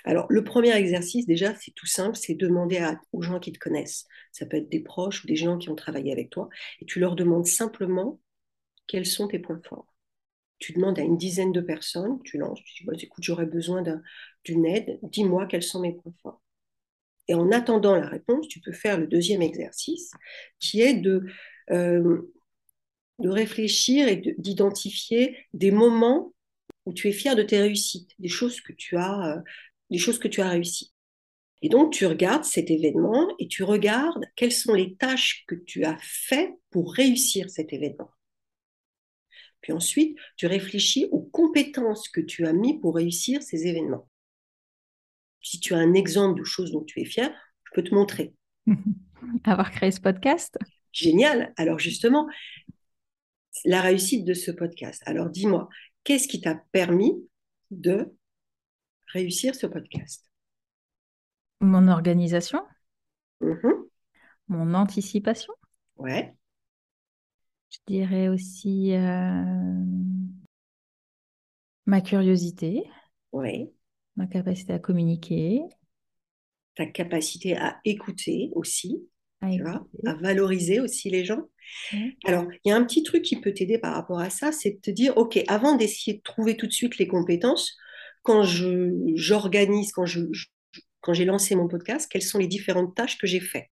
Alors, 0.04 0.26
le 0.30 0.44
premier 0.44 0.76
exercice, 0.76 1.26
déjà, 1.26 1.56
c'est 1.56 1.72
tout 1.72 1.86
simple, 1.86 2.16
c'est 2.16 2.36
demander 2.36 2.86
aux 3.12 3.22
gens 3.22 3.40
qui 3.40 3.52
te 3.52 3.60
connaissent. 3.60 4.08
Ça 4.32 4.46
peut 4.46 4.58
être 4.58 4.70
des 4.70 4.80
proches 4.80 5.24
ou 5.24 5.28
des 5.28 5.36
gens 5.36 5.58
qui 5.58 5.70
ont 5.70 5.76
travaillé 5.76 6.12
avec 6.12 6.30
toi. 6.30 6.50
Et 6.82 6.86
tu 6.86 7.00
leur 7.00 7.16
demandes 7.16 7.48
simplement 7.48 8.20
quels 8.88 9.06
sont 9.06 9.28
tes 9.28 9.40
points 9.40 9.62
forts. 9.68 9.94
Tu 10.58 10.74
demandes 10.74 11.00
à 11.00 11.04
une 11.04 11.18
dizaine 11.18 11.54
de 11.54 11.62
personnes, 11.62 12.20
tu 12.24 12.38
lances, 12.38 12.62
tu 12.64 12.84
dis, 12.84 12.86
bah, 12.86 12.94
écoute, 13.00 13.24
j'aurais 13.24 13.46
besoin 13.46 13.84
d'une 14.44 14.66
aide, 14.66 15.00
dis-moi 15.04 15.46
quels 15.46 15.64
sont 15.64 15.80
mes 15.80 15.94
points 15.94 16.14
forts. 16.22 16.42
Et 17.30 17.36
en 17.36 17.52
attendant 17.52 17.96
la 17.96 18.08
réponse, 18.08 18.48
tu 18.48 18.60
peux 18.60 18.74
faire 18.74 18.98
le 18.98 19.08
deuxième 19.08 19.44
exercice, 19.44 20.12
qui 20.60 20.82
est 20.82 20.96
de, 20.96 21.28
euh, 21.70 22.34
de 23.20 23.30
réfléchir 23.30 24.08
et 24.08 24.36
d'identifier 24.38 25.38
des 25.54 25.72
moments 25.72 26.34
où 26.86 26.94
tu 26.94 27.08
es 27.08 27.12
fier 27.12 27.36
de 27.36 27.44
tes 27.44 27.60
réussites, 27.60 28.12
des 28.20 28.30
choses 28.30 28.62
que 28.62 28.74
tu 28.74 28.98
as, 28.98 29.38
euh, 29.38 29.42
des 29.90 29.98
choses 29.98 30.20
que 30.20 30.28
tu 30.28 30.42
as 30.42 30.50
réussies. 30.50 30.94
Et 31.62 31.70
donc, 31.70 31.92
tu 31.92 32.06
regardes 32.06 32.46
cet 32.46 32.72
événement 32.72 33.28
et 33.38 33.48
tu 33.48 33.64
regardes 33.64 34.26
quelles 34.36 34.54
sont 34.54 34.74
les 34.74 34.96
tâches 34.96 35.44
que 35.48 35.56
tu 35.56 35.84
as 35.84 35.98
faites 36.02 36.54
pour 36.70 36.94
réussir 36.94 37.50
cet 37.50 37.74
événement. 37.74 38.10
Puis 39.62 39.74
ensuite, 39.74 40.18
tu 40.38 40.48
réfléchis 40.48 41.08
aux 41.12 41.22
compétences 41.22 42.08
que 42.08 42.22
tu 42.22 42.46
as 42.46 42.54
mis 42.54 42.80
pour 42.80 42.96
réussir 42.96 43.42
ces 43.42 43.68
événements. 43.68 44.10
Si 45.42 45.60
tu 45.60 45.74
as 45.74 45.78
un 45.78 45.94
exemple 45.94 46.40
de 46.40 46.46
choses 46.46 46.72
dont 46.72 46.84
tu 46.84 47.02
es 47.02 47.06
fier, 47.06 47.30
je 47.66 47.72
peux 47.74 47.84
te 47.84 47.94
montrer. 47.94 48.34
Avoir 49.44 49.72
créé 49.72 49.92
ce 49.92 50.00
podcast? 50.00 50.58
Génial. 50.92 51.54
Alors 51.58 51.80
justement, 51.80 52.28
la 53.66 53.82
réussite 53.82 54.26
de 54.26 54.34
ce 54.34 54.52
podcast. 54.52 55.02
Alors 55.06 55.30
dis-moi, 55.30 55.68
qu'est-ce 56.10 56.28
qui 56.28 56.42
t'a 56.42 56.56
permis 56.72 57.14
de 57.70 58.12
réussir 59.14 59.54
ce 59.54 59.68
podcast? 59.68 60.26
Mon 61.60 61.88
organisation? 61.88 62.64
Mm-hmm. 63.42 63.88
Mon 64.48 64.74
anticipation? 64.74 65.54
Ouais. 65.98 66.34
Je 67.70 67.78
dirais 67.86 68.28
aussi 68.28 68.96
euh, 68.96 69.86
ma 71.86 72.02
curiosité. 72.02 72.90
Oui 73.32 73.72
ma 74.16 74.28
capacité 74.28 74.74
à 74.74 74.80
communiquer. 74.80 75.62
Ta 76.76 76.88
capacité 76.88 77.56
à 77.56 77.80
écouter 77.86 78.50
aussi, 78.54 79.08
à, 79.42 79.50
tu 79.50 79.62
vois, 79.62 79.88
à 80.06 80.14
valoriser 80.16 80.80
aussi 80.80 81.10
les 81.10 81.26
gens. 81.26 81.50
Alors, 82.26 82.46
il 82.64 82.70
y 82.70 82.72
a 82.72 82.76
un 82.76 82.84
petit 82.84 83.04
truc 83.04 83.24
qui 83.24 83.40
peut 83.40 83.54
t'aider 83.54 83.78
par 83.78 83.94
rapport 83.94 84.20
à 84.20 84.30
ça, 84.30 84.52
c'est 84.52 84.72
de 84.72 84.80
te 84.80 84.92
dire, 84.92 85.18
OK, 85.18 85.40
avant 85.48 85.76
d'essayer 85.76 86.18
de 86.18 86.22
trouver 86.22 86.58
tout 86.58 86.68
de 86.68 86.72
suite 86.72 86.98
les 86.98 87.08
compétences, 87.08 87.78
quand 88.24 88.44
j'organise, 88.44 89.92
quand 89.92 90.06
je, 90.06 90.22
quand 91.02 91.14
j'ai 91.14 91.26
lancé 91.26 91.56
mon 91.56 91.68
podcast, 91.68 92.10
quelles 92.12 92.22
sont 92.22 92.38
les 92.38 92.48
différentes 92.48 92.96
tâches 92.96 93.18
que 93.18 93.28
j'ai 93.28 93.40
faites? 93.40 93.70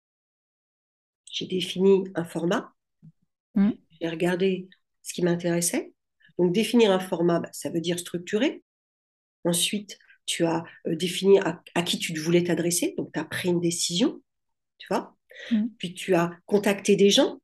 J'ai 1.30 1.46
défini 1.46 2.04
un 2.14 2.24
format, 2.24 2.72
mmh. 3.54 3.70
j'ai 4.00 4.08
regardé 4.08 4.68
ce 5.02 5.14
qui 5.14 5.22
m'intéressait. 5.22 5.92
Donc, 6.38 6.52
définir 6.52 6.90
un 6.90 7.00
format, 7.00 7.40
bah, 7.40 7.50
ça 7.52 7.70
veut 7.70 7.80
dire 7.80 7.98
structurer. 7.98 8.62
Ensuite, 9.44 9.98
tu 10.26 10.44
as 10.44 10.64
euh, 10.86 10.96
défini 10.96 11.38
à, 11.40 11.82
qui 11.82 11.98
tu 11.98 12.18
voulais 12.18 12.44
t'adresser, 12.44 12.94
donc 12.96 13.12
tu 13.12 13.20
as 13.20 13.24
pris 13.24 13.48
une 13.48 13.60
décision, 13.60 14.22
tu 14.78 14.86
vois. 14.88 15.16
Mm. 15.50 15.66
Puis 15.78 15.94
tu 15.94 16.14
as 16.14 16.30
contacté 16.46 16.96
des 16.96 17.10
gens, 17.10 17.38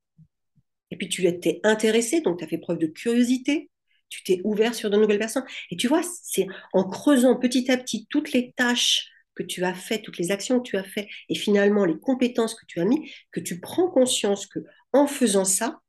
et 0.90 0.97
puis 0.97 1.09
tu 1.09 1.26
étais 1.26 1.61
intéressé, 1.64 2.21
donc 2.21 2.38
tu 2.38 2.45
as 2.45 2.49
fait 2.49 2.59
preuve 2.59 2.78
de 2.78 2.87
curiosité, 2.87 3.71
tu 4.09 4.23
t'es 4.23 4.40
ouvert 4.45 4.75
sur 4.75 4.90
de 4.90 4.97
nouvelles 4.97 5.18
personnes. 5.18 5.45
Et 5.71 5.76
tu 5.76 5.87
vois, 5.87 6.02
c'est 6.02 6.47
en 6.73 6.85
creusant 6.85 7.37
petit 7.37 7.71
à 7.71 7.76
petit 7.76 8.07
toutes 8.09 8.33
les 8.33 8.52
tâches 8.57 9.11
que 9.35 9.42
tu 9.42 9.64
as 9.64 9.75
faites, 9.75 10.02
toutes 10.02 10.18
les 10.18 10.30
actions 10.30 10.59
que 10.61 10.68
tu 10.68 10.76
as 10.76 10.85
faites, 10.85 11.07
et 11.28 11.35
finalement 11.35 11.85
les 11.85 11.99
compétences 11.99 12.54
que 12.54 12.66
tu 12.66 12.80
as 12.80 12.85
mis, 12.85 13.12
que 13.30 13.40
tu 13.40 13.61
prends 13.61 13.90
conscience 13.90 14.47
que 14.47 14.61
en 14.92 15.07
faisant 15.07 15.45
ça, 15.45 15.80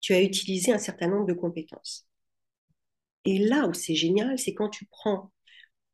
tu 0.00 0.14
as 0.14 0.22
utilisé 0.22 0.72
un 0.72 0.78
certain 0.78 1.08
nombre 1.08 1.26
de 1.26 1.34
compétences. 1.34 2.06
Et 3.24 3.38
là 3.38 3.66
où 3.66 3.74
c'est 3.74 3.94
génial, 3.94 4.38
c'est 4.38 4.54
quand 4.54 4.70
tu 4.70 4.86
prends 4.86 5.30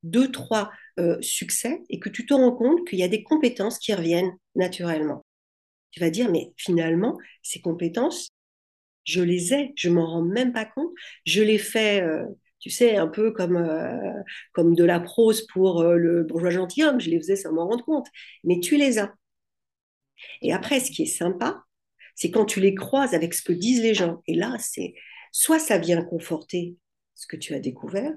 deux, 0.02 0.30
trois 0.30 0.70
euh, 1.00 1.20
succès 1.20 1.82
et 1.88 1.98
que 1.98 2.08
tu 2.08 2.26
te 2.26 2.34
rends 2.34 2.52
compte 2.52 2.86
qu'il 2.86 2.98
y 2.98 3.02
a 3.02 3.08
des 3.08 3.22
compétences 3.22 3.78
qui 3.78 3.92
reviennent 3.92 4.32
naturellement. 4.54 5.24
Tu 5.94 6.00
vas 6.00 6.10
dire, 6.10 6.28
mais 6.28 6.52
finalement, 6.56 7.16
ces 7.42 7.60
compétences, 7.60 8.30
je 9.04 9.22
les 9.22 9.54
ai, 9.54 9.72
je 9.76 9.88
m'en 9.90 10.06
rends 10.06 10.22
même 10.24 10.52
pas 10.52 10.64
compte. 10.64 10.90
Je 11.24 11.40
les 11.40 11.58
fais, 11.58 12.02
euh, 12.02 12.24
tu 12.58 12.68
sais, 12.68 12.96
un 12.96 13.06
peu 13.06 13.30
comme, 13.30 13.56
euh, 13.56 14.12
comme 14.52 14.74
de 14.74 14.82
la 14.82 14.98
prose 14.98 15.46
pour 15.46 15.84
le 15.84 16.24
bourgeois 16.24 16.50
gentilhomme, 16.50 17.00
je 17.00 17.10
les 17.10 17.18
faisais 17.20 17.36
sans 17.36 17.52
m'en 17.52 17.68
rendre 17.68 17.84
compte. 17.84 18.08
Mais 18.42 18.58
tu 18.58 18.76
les 18.76 18.98
as. 18.98 19.14
Et 20.42 20.52
après, 20.52 20.80
ce 20.80 20.90
qui 20.90 21.02
est 21.02 21.06
sympa, 21.06 21.62
c'est 22.16 22.32
quand 22.32 22.44
tu 22.44 22.58
les 22.60 22.74
croises 22.74 23.14
avec 23.14 23.34
ce 23.34 23.42
que 23.42 23.52
disent 23.52 23.82
les 23.82 23.94
gens. 23.94 24.20
Et 24.26 24.34
là, 24.34 24.56
c'est 24.58 24.94
soit 25.30 25.60
ça 25.60 25.78
vient 25.78 26.02
conforter 26.02 26.76
ce 27.14 27.28
que 27.28 27.36
tu 27.36 27.54
as 27.54 27.60
découvert, 27.60 28.12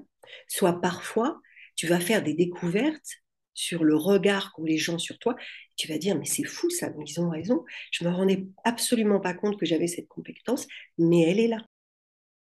soit 0.48 0.80
parfois 0.80 1.40
tu 1.76 1.86
vas 1.86 2.00
faire 2.00 2.24
des 2.24 2.34
découvertes 2.34 3.22
sur 3.58 3.82
le 3.82 3.96
regard 3.96 4.52
qu'ont 4.52 4.64
les 4.64 4.78
gens 4.78 4.98
sur 4.98 5.18
toi. 5.18 5.34
Tu 5.76 5.88
vas 5.88 5.98
dire, 5.98 6.16
mais 6.16 6.24
c'est 6.24 6.44
fou 6.44 6.70
ça, 6.70 6.90
ils 7.04 7.20
ont 7.20 7.28
raison. 7.28 7.64
Je 7.90 8.04
ne 8.04 8.08
me 8.08 8.14
rendais 8.14 8.46
absolument 8.62 9.18
pas 9.18 9.34
compte 9.34 9.58
que 9.58 9.66
j'avais 9.66 9.88
cette 9.88 10.06
compétence, 10.06 10.68
mais 10.96 11.22
elle 11.22 11.40
est 11.40 11.48
là. 11.48 11.64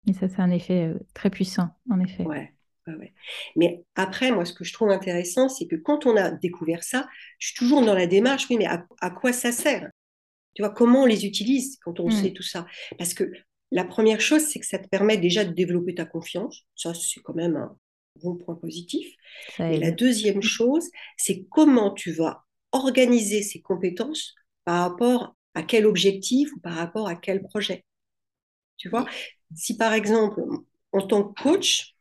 Et 0.06 0.14
ça, 0.14 0.26
c'est 0.28 0.40
un 0.40 0.50
effet 0.50 0.86
euh, 0.86 0.98
très 1.12 1.28
puissant, 1.28 1.68
en 1.90 2.00
effet. 2.00 2.24
Ouais, 2.24 2.54
ouais, 2.86 3.12
Mais 3.56 3.84
après, 3.94 4.32
moi, 4.32 4.46
ce 4.46 4.54
que 4.54 4.64
je 4.64 4.72
trouve 4.72 4.90
intéressant, 4.90 5.50
c'est 5.50 5.66
que 5.66 5.76
quand 5.76 6.06
on 6.06 6.16
a 6.16 6.30
découvert 6.30 6.82
ça, 6.82 7.06
je 7.38 7.48
suis 7.48 7.56
toujours 7.56 7.84
dans 7.84 7.94
la 7.94 8.06
démarche, 8.06 8.46
oui, 8.48 8.56
mais 8.56 8.66
à, 8.66 9.10
quoi 9.10 9.34
ça 9.34 9.52
sert? 9.52 9.90
Tu 10.54 10.62
vois, 10.62 10.70
comment 10.70 11.02
on 11.02 11.06
les 11.06 11.26
utilise 11.26 11.78
quand 11.84 12.00
on 12.00 12.08
mm. 12.08 12.12
sait 12.12 12.32
tout 12.32 12.42
ça? 12.42 12.66
Parce 12.96 13.12
que 13.12 13.30
la 13.70 13.84
première 13.84 14.22
chose, 14.22 14.42
c'est 14.42 14.60
que 14.60 14.66
ça 14.66 14.78
te 14.78 14.88
permet 14.88 15.18
déjà 15.18 15.44
de 15.44 15.52
développer 15.52 15.94
ta 15.94 16.06
confiance. 16.06 16.66
Ça, 16.74 16.94
c'est 16.94 17.20
quand 17.20 17.34
même 17.34 17.56
un, 17.56 17.76
bon 18.16 18.36
point 18.36 18.54
positif. 18.54 19.14
Et 19.58 19.78
la 19.78 19.90
deuxième 19.90 20.42
chose, 20.42 20.88
c'est 21.16 21.44
comment 21.50 21.92
tu 21.92 22.12
vas 22.12 22.44
organiser 22.72 23.42
ces 23.42 23.60
compétences 23.60 24.34
par 24.64 24.80
rapport 24.80 25.34
à 25.54 25.62
quel 25.62 25.86
objectif 25.86 26.52
ou 26.54 26.60
par 26.60 26.74
rapport 26.74 27.08
à 27.08 27.16
quel 27.16 27.42
projet. 27.42 27.84
Tu 28.76 28.88
vois, 28.88 29.06
si 29.54 29.76
par 29.76 29.92
exemple, 29.92 30.42
en 30.92 31.06
tant 31.06 31.24
que 31.24 31.42
coach, 31.42 31.94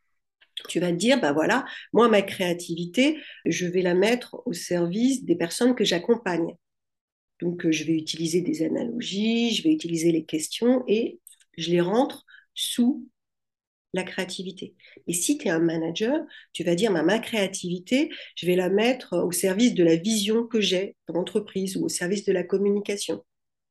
tu 0.68 0.80
vas 0.80 0.90
te 0.90 0.96
dire, 0.96 1.20
bah 1.20 1.32
voilà, 1.32 1.64
moi, 1.92 2.08
ma 2.08 2.22
créativité, 2.22 3.18
je 3.46 3.66
vais 3.66 3.82
la 3.82 3.94
mettre 3.94 4.42
au 4.46 4.52
service 4.52 5.24
des 5.24 5.36
personnes 5.36 5.74
que 5.74 5.84
j'accompagne. 5.84 6.56
Donc, 7.40 7.68
je 7.70 7.84
vais 7.84 7.94
utiliser 7.94 8.40
des 8.40 8.62
analogies, 8.62 9.54
je 9.54 9.62
vais 9.64 9.72
utiliser 9.72 10.12
les 10.12 10.24
questions 10.24 10.84
et 10.86 11.20
je 11.56 11.70
les 11.70 11.80
rentre 11.80 12.24
sous 12.54 13.08
la 13.92 14.04
créativité. 14.04 14.74
Et 15.06 15.12
si 15.12 15.38
tu 15.38 15.48
es 15.48 15.50
un 15.50 15.58
manager, 15.58 16.18
tu 16.52 16.64
vas 16.64 16.74
dire, 16.74 16.90
ma 16.90 17.18
créativité, 17.18 18.10
je 18.36 18.46
vais 18.46 18.56
la 18.56 18.70
mettre 18.70 19.18
au 19.18 19.32
service 19.32 19.74
de 19.74 19.84
la 19.84 19.96
vision 19.96 20.46
que 20.46 20.60
j'ai 20.60 20.96
dans 21.08 21.14
l'entreprise 21.14 21.76
ou 21.76 21.84
au 21.84 21.88
service 21.88 22.24
de 22.24 22.32
la 22.32 22.42
communication. 22.42 23.22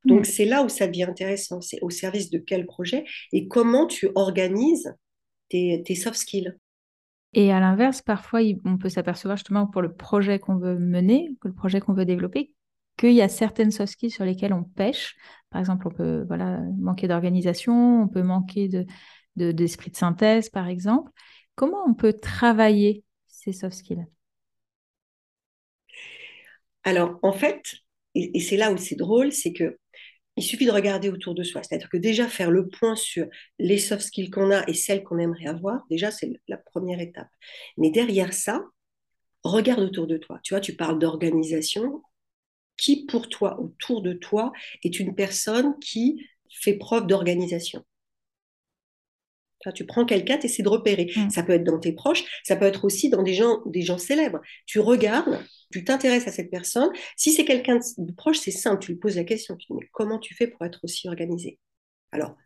Donc 0.04 0.20
mm. 0.20 0.24
c'est 0.24 0.44
là 0.44 0.62
où 0.62 0.68
ça 0.68 0.86
devient 0.86 1.04
intéressant, 1.04 1.60
c'est 1.60 1.78
au 1.82 1.90
service 1.90 2.30
de 2.30 2.38
quel 2.38 2.66
projet 2.66 3.04
et 3.32 3.48
comment 3.48 3.86
tu 3.86 4.08
organises 4.14 4.94
tes, 5.48 5.94
soft 5.94 6.16
skills. 6.16 6.56
Et 7.34 7.52
à 7.52 7.60
l'inverse, 7.60 8.02
parfois, 8.02 8.40
on 8.64 8.78
peut 8.78 8.88
s'apercevoir 8.88 9.36
justement 9.36 9.66
pour 9.66 9.82
le 9.82 9.92
projet 9.92 10.38
qu'on 10.38 10.56
veut 10.56 10.78
mener, 10.78 11.30
le 11.44 11.52
projet 11.52 11.80
qu'on 11.80 11.94
veut 11.94 12.04
développer, 12.04 12.54
qu'il 12.98 13.12
y 13.12 13.22
a 13.22 13.28
certaines 13.28 13.70
soft 13.70 13.92
skills 13.92 14.10
sur 14.10 14.24
lesquelles 14.24 14.52
on 14.52 14.64
pêche. 14.64 15.16
Par 15.50 15.60
exemple, 15.60 15.88
on 15.88 15.90
peut 15.90 16.24
voilà, 16.26 16.60
manquer 16.78 17.08
d'organisation, 17.08 18.02
on 18.02 18.08
peut 18.08 18.22
manquer 18.22 18.68
de, 18.68 18.86
d'esprit 19.36 19.90
de, 19.90 19.96
synthèse, 19.96 20.48
par 20.48 20.68
exemple. 20.68 21.10
Comment 21.54 21.84
on 21.86 21.94
peut 21.94 22.12
travailler 22.12 23.04
ces 23.26 23.52
soft 23.52 23.76
skills? 23.76 24.06
Alors, 26.84 27.18
en 27.22 27.32
fait, 27.32 27.62
et, 28.14 28.40
c'est 28.40 28.56
là 28.56 28.72
où 28.72 28.76
c'est 28.76 28.96
drôle, 28.96 29.32
c'est 29.32 29.52
que 29.52 29.78
il 30.36 30.42
suffit 30.42 30.64
de 30.64 30.70
regarder 30.70 31.10
autour 31.10 31.34
de 31.34 31.42
soi. 31.42 31.62
C'est-à-dire 31.62 31.90
que 31.90 31.98
déjà 31.98 32.26
faire 32.26 32.50
le 32.50 32.68
point 32.68 32.96
sur 32.96 33.26
les 33.58 33.78
soft 33.78 34.02
skills 34.02 34.30
qu'on 34.30 34.50
a 34.50 34.66
et 34.66 34.72
celles 34.72 35.02
qu'on 35.04 35.18
aimerait 35.18 35.46
avoir, 35.46 35.84
déjà, 35.90 36.10
c'est 36.10 36.32
la 36.48 36.56
première 36.56 37.00
étape. 37.00 37.28
Mais 37.76 37.90
derrière 37.90 38.32
ça, 38.32 38.64
regarde 39.44 39.80
autour 39.80 40.06
de 40.06 40.16
toi. 40.16 40.40
Tu 40.42 40.54
vois, 40.54 40.60
tu 40.60 40.74
parles 40.74 40.98
d'organisation. 40.98 42.02
Qui, 42.78 43.04
pour 43.04 43.28
toi, 43.28 43.60
autour 43.60 44.00
de 44.00 44.14
toi, 44.14 44.52
est 44.82 44.98
une 44.98 45.14
personne 45.14 45.78
qui 45.78 46.26
fait 46.50 46.74
preuve 46.74 47.06
d'organisation? 47.06 47.84
Tu 49.70 49.86
prends 49.86 50.04
quelqu'un, 50.04 50.38
tu 50.38 50.46
essaies 50.46 50.62
de 50.62 50.68
repérer. 50.68 51.12
Mm. 51.14 51.30
Ça 51.30 51.42
peut 51.42 51.52
être 51.52 51.64
dans 51.64 51.78
tes 51.78 51.92
proches, 51.92 52.24
ça 52.42 52.56
peut 52.56 52.64
être 52.64 52.84
aussi 52.84 53.10
dans 53.10 53.22
des 53.22 53.34
gens, 53.34 53.60
des 53.66 53.82
gens 53.82 53.98
célèbres. 53.98 54.40
Tu 54.66 54.80
regardes, 54.80 55.38
tu 55.70 55.84
t'intéresses 55.84 56.26
à 56.26 56.32
cette 56.32 56.50
personne. 56.50 56.90
Si 57.16 57.32
c'est 57.32 57.44
quelqu'un 57.44 57.78
de 57.98 58.12
proche, 58.12 58.38
c'est 58.38 58.50
simple, 58.50 58.82
tu 58.82 58.92
lui 58.92 58.98
poses 58.98 59.16
la 59.16 59.24
question. 59.24 59.56
Tu 59.56 59.66
dis, 59.70 59.78
mais 59.78 59.88
comment 59.92 60.18
tu 60.18 60.34
fais 60.34 60.46
pour 60.48 60.64
être 60.66 60.80
aussi 60.82 61.06
organisé? 61.08 61.58
Alors, 62.10 62.36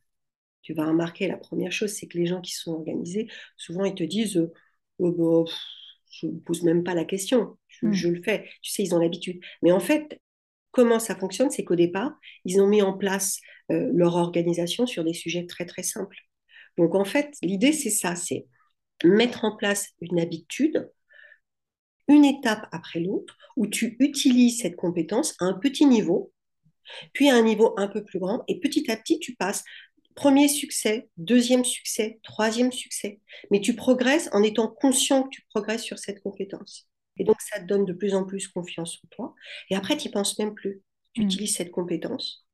tu 0.62 0.74
vas 0.74 0.86
remarquer, 0.86 1.28
la 1.28 1.36
première 1.36 1.72
chose, 1.72 1.92
c'est 1.92 2.06
que 2.08 2.18
les 2.18 2.26
gens 2.26 2.40
qui 2.40 2.52
sont 2.52 2.72
organisés, 2.72 3.28
souvent, 3.56 3.84
ils 3.84 3.94
te 3.94 4.02
disent, 4.04 4.36
euh, 4.36 4.52
oh, 4.98 5.12
bah, 5.44 5.52
je 6.10 6.26
ne 6.26 6.38
pose 6.40 6.62
même 6.62 6.82
pas 6.84 6.94
la 6.94 7.04
question, 7.04 7.56
je, 7.68 7.86
Mm. 7.86 7.92
je 7.92 8.08
le 8.08 8.22
fais. 8.22 8.44
Tu 8.62 8.72
sais, 8.72 8.82
ils 8.82 8.94
ont 8.94 8.98
l'habitude. 8.98 9.40
Mais 9.62 9.72
en 9.72 9.80
fait, 9.80 10.20
comment 10.72 10.98
ça 10.98 11.16
fonctionne, 11.16 11.50
c'est 11.50 11.64
qu'au 11.64 11.76
départ, 11.76 12.12
ils 12.44 12.60
ont 12.60 12.66
mis 12.66 12.82
en 12.82 12.92
place 12.92 13.40
euh, 13.70 13.90
leur 13.94 14.16
organisation 14.16 14.86
sur 14.86 15.04
des 15.04 15.14
sujets 15.14 15.46
très, 15.46 15.66
très 15.66 15.82
simples. 15.82 16.16
Donc, 16.78 16.94
en 16.94 17.04
fait, 17.04 17.34
l'idée, 17.42 17.72
c'est 17.72 17.90
ça, 17.90 18.16
c'est 18.16 18.46
mettre 19.04 19.44
en 19.44 19.56
place 19.56 19.90
une 20.00 20.20
habitude, 20.20 20.90
une 22.08 22.24
étape 22.24 22.66
après 22.72 23.00
l'autre, 23.00 23.36
où 23.56 23.66
tu 23.66 23.96
utilises 24.00 24.60
cette 24.60 24.76
compétence 24.76 25.34
à 25.40 25.44
un 25.46 25.54
petit 25.54 25.86
niveau, 25.86 26.32
puis 27.12 27.30
à 27.30 27.36
un 27.36 27.42
niveau 27.42 27.74
un 27.78 27.88
peu 27.88 28.04
plus 28.04 28.18
grand, 28.20 28.44
et 28.48 28.60
petit 28.60 28.90
à 28.90 28.96
petit, 28.96 29.18
tu 29.18 29.34
passes 29.36 29.64
premier 30.14 30.48
succès, 30.48 31.08
deuxième 31.18 31.64
succès, 31.64 32.20
troisième 32.22 32.72
succès, 32.72 33.20
mais 33.50 33.60
tu 33.60 33.74
progresses 33.76 34.30
en 34.32 34.42
étant 34.42 34.68
conscient 34.68 35.24
que 35.24 35.30
tu 35.30 35.42
progresses 35.50 35.82
sur 35.84 35.98
cette 35.98 36.22
compétence. 36.22 36.88
Et 37.18 37.24
donc, 37.24 37.40
ça 37.40 37.60
te 37.60 37.66
donne 37.66 37.84
de 37.84 37.92
plus 37.92 38.14
en 38.14 38.24
plus 38.24 38.48
confiance 38.48 38.98
en 39.04 39.08
toi. 39.10 39.34
Et 39.70 39.76
après, 39.76 39.96
tu 39.96 40.08
n'y 40.08 40.12
penses 40.12 40.38
même 40.38 40.54
plus. 40.54 40.82
Tu 41.14 41.22
Mm. 41.22 41.24
utilises 41.24 41.56
cette 41.56 41.70
compétence 41.70 42.46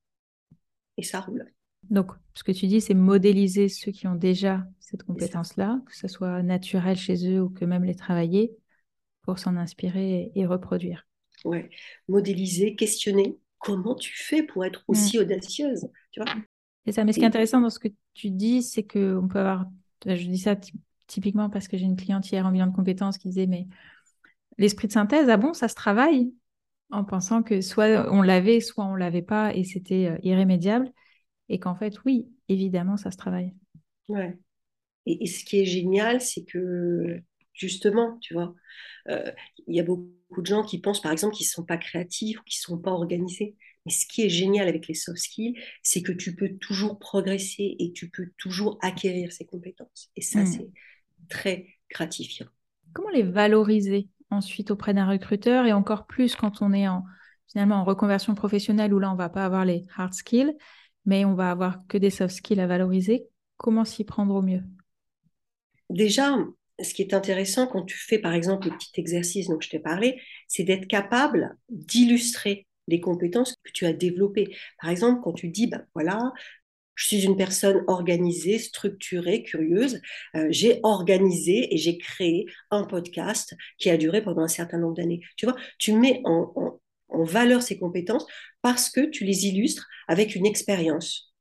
et 0.97 1.03
ça 1.03 1.21
roule. 1.21 1.53
Donc, 1.91 2.13
ce 2.35 2.43
que 2.45 2.53
tu 2.53 2.67
dis, 2.67 2.81
c'est 2.81 2.95
modéliser 2.95 3.69
ceux 3.69 3.93
qui 3.93 4.07
ont 4.07 4.15
déjà 4.15 4.65
cette 4.81 5.03
compétence-là, 5.03 5.81
que 5.87 5.95
ce 5.97 6.09
soit 6.09 6.43
naturel 6.43 6.97
chez 6.97 7.29
eux 7.29 7.43
ou 7.43 7.51
que 7.51 7.65
même 7.65 7.85
les 7.85 7.95
travailler, 7.95 8.53
pour 9.23 9.39
s'en 9.39 9.57
inspirer 9.57 10.33
et 10.35 10.47
reproduire. 10.47 11.07
Ouais. 11.45 11.71
Modéliser, 12.09 12.75
questionner. 12.77 13.39
Comment 13.59 13.95
tu 13.95 14.13
fais 14.17 14.43
pour 14.43 14.65
être 14.65 14.83
aussi 14.89 15.19
audacieuse 15.19 15.89
tu 16.11 16.21
vois? 16.21 16.35
C'est 16.85 16.93
ça. 16.93 17.05
Mais 17.05 17.13
ce 17.13 17.19
qui 17.19 17.25
est 17.25 17.29
intéressant 17.29 17.61
dans 17.61 17.71
ce 17.71 17.79
que 17.79 17.89
tu 18.15 18.31
dis, 18.31 18.63
c'est 18.63 18.83
qu'on 18.83 19.29
peut 19.29 19.39
avoir. 19.39 19.67
Je 20.05 20.27
dis 20.27 20.39
ça 20.39 20.57
ty- 20.57 20.73
typiquement 21.07 21.49
parce 21.49 21.69
que 21.69 21.77
j'ai 21.77 21.85
une 21.85 21.97
cliente 21.97 22.29
hier 22.31 22.45
en 22.45 22.51
bilan 22.51 22.67
de 22.67 22.75
compétences 22.75 23.19
qui 23.19 23.29
disait 23.29 23.47
Mais 23.47 23.69
l'esprit 24.59 24.89
de 24.89 24.93
synthèse, 24.93 25.29
ah 25.29 25.37
bon, 25.37 25.55
ça 25.55 25.69
se 25.69 25.75
travaille? 25.75 26.33
En 26.91 27.05
pensant 27.05 27.43
que 27.43 27.61
soit 27.61 28.13
on 28.13 28.21
l'avait, 28.21 28.61
soit 28.61 28.85
on 28.85 28.97
l'avait 28.97 29.23
pas 29.23 29.55
et 29.55 29.65
c'était 29.65 30.09
euh, 30.09 30.19
irrémédiable. 30.23 30.93
Et 31.53 31.61
qu'en 31.61 31.77
fait, 31.77 32.05
oui, 32.05 32.29
évidemment, 32.49 32.97
ça 32.97 33.13
se 33.13 33.17
travaille. 33.17 33.55
Ouais. 34.09 34.37
Et, 35.07 35.25
et 35.25 35.27
ce 35.27 35.45
qui 35.45 35.61
est 35.61 35.65
génial, 35.67 36.21
c'est 36.21 36.45
que 36.45 37.23
justement, 37.55 38.19
tu 38.21 38.35
vois, 38.35 38.55
euh, 39.09 39.33
il 39.69 39.77
y 39.77 39.81
a 39.81 39.85
beaucoup 39.85 40.13
de 40.43 40.47
gens 40.47 40.65
qui 40.65 40.81
pensent, 40.81 41.03
par 41.03 41.13
exemple, 41.13 41.35
qu'ils 41.37 41.47
ne 41.47 41.51
sont 41.53 41.65
pas 41.65 41.79
créatifs 41.79 42.41
ou 42.41 42.45
qu'ils 42.45 42.61
ne 42.61 42.77
sont 42.77 42.83
pas 42.83 42.93
organisés. 42.93 43.57
Mais 43.87 43.93
ce 43.93 44.07
qui 44.07 44.23
est 44.23 44.31
génial 44.31 44.69
avec 44.69 44.89
les 44.89 44.95
soft 44.95 45.19
skills, 45.21 45.57
c'est 45.83 46.03
que 46.03 46.13
tu 46.13 46.37
peux 46.37 46.51
toujours 46.61 46.99
progresser 46.99 47.77
et 47.79 47.93
tu 47.93 48.11
peux 48.11 48.31
toujours 48.39 48.79
acquérir 48.83 49.33
ces 49.33 49.47
compétences. 49.47 50.11
Et 50.17 50.23
ça, 50.23 50.41
Mm. 50.41 50.47
c'est 50.47 50.71
très 51.29 51.69
gratifiant. 51.91 52.49
Comment 52.93 53.11
les 53.11 53.23
valoriser 53.23 54.09
ensuite 54.31 54.71
auprès 54.71 54.95
d'un 54.95 55.09
recruteur 55.09 55.67
et 55.67 55.73
encore 55.73 56.07
plus 56.07 56.37
quand 56.37 56.63
on 56.63 56.73
est 56.73 56.89
en, 56.89 57.05
finalement 57.51 57.77
en 57.77 57.85
reconversion 57.85 58.35
professionnelle 58.35 58.95
où 58.95 58.99
là, 58.99 59.13
on 59.13 59.17
va 59.17 59.29
pas 59.29 59.45
avoir 59.45 59.65
les 59.65 59.87
hard 59.97 60.15
skills, 60.15 60.55
mais 61.05 61.25
on 61.25 61.35
va 61.35 61.51
avoir 61.51 61.87
que 61.89 61.99
des 61.99 62.11
soft 62.11 62.37
skills 62.37 62.61
à 62.61 62.67
valoriser. 62.67 63.27
Comment 63.57 63.85
s'y 63.85 64.05
prendre 64.05 64.35
au 64.35 64.43
mieux? 64.43 64.63
Déjà, 65.91 66.37
ce 66.81 66.95
qui 66.95 67.03
est 67.03 67.15
intéressant 67.15 67.67
quand 67.67 67.85
tu 67.85 67.97
fais, 67.97 68.19
par 68.19 68.35
exemple, 68.35 68.69
le 68.69 68.77
petit 68.77 68.93
exercice 69.01 69.49
dont 69.49 69.61
je 69.61 69.69
t'ai 69.69 69.79
parlé, 69.79 70.21
c'est 70.49 70.65
d'être 70.65 70.87
capable 70.87 71.57
d'illustrer 71.69 72.67
les 72.89 73.01
compétences 73.01 73.55
que 73.63 73.73
tu 73.73 73.87
as 73.87 73.93
développées. 73.93 74.57
Par 74.81 74.91
exemple, 74.91 75.21
quand 75.23 75.33
tu 75.33 75.49
dis, 75.49 75.67
ben 75.67 75.87
voilà, 75.95 76.33
je 76.95 77.07
suis 77.07 77.25
une 77.25 77.37
personne 77.37 77.85
organisée, 77.87 78.59
structurée, 78.59 79.43
curieuse. 79.43 80.01
Euh, 80.37 80.47
j'ai 80.51 80.81
organisé 80.83 81.73
et 81.75 81.79
j'ai 81.79 81.99
créé 81.99 82.47
un 82.71 82.85
podcast 82.85 83.55
qui 83.79 83.91
a 83.91 83.97
duré 83.97 84.23
pendant 84.23 84.43
un 84.43 84.49
certain 84.49 84.79
nombre 84.79 84.95
d'années. 84.95 85.21
Tu 85.37 85.47
vois, 85.47 85.57
tu 85.79 85.93
mets 85.95 86.21
en, 86.25 86.53
en, 86.57 86.81
en 87.13 87.25
valeur 87.25 87.63
ces 87.63 87.79
compétences 87.79 88.27
parce 88.63 88.91
que 88.91 89.01
tu 89.01 89.25
les 89.25 89.47
illustres 89.47 89.89
avec 90.09 90.35
une 90.35 90.47
expérience. 90.47 91.33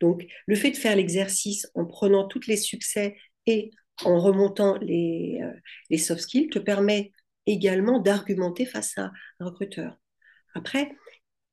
Donc, 0.00 0.26
le 0.46 0.54
fait 0.54 0.70
de 0.70 0.76
faire 0.76 0.96
l'exercice 0.96 1.66
en 1.74 1.84
prenant 1.84 2.26
tous 2.26 2.46
les 2.46 2.56
succès 2.56 3.16
et 3.46 3.70
en 4.04 4.18
remontant 4.20 4.78
les, 4.80 5.40
euh, 5.42 5.52
les 5.90 5.98
soft 5.98 6.22
skills 6.22 6.48
te 6.48 6.58
permet 6.58 7.12
également 7.46 7.98
d'argumenter 7.98 8.64
face 8.64 8.96
à 8.98 9.10
un 9.40 9.46
recruteur. 9.46 9.96
Après, 10.54 10.92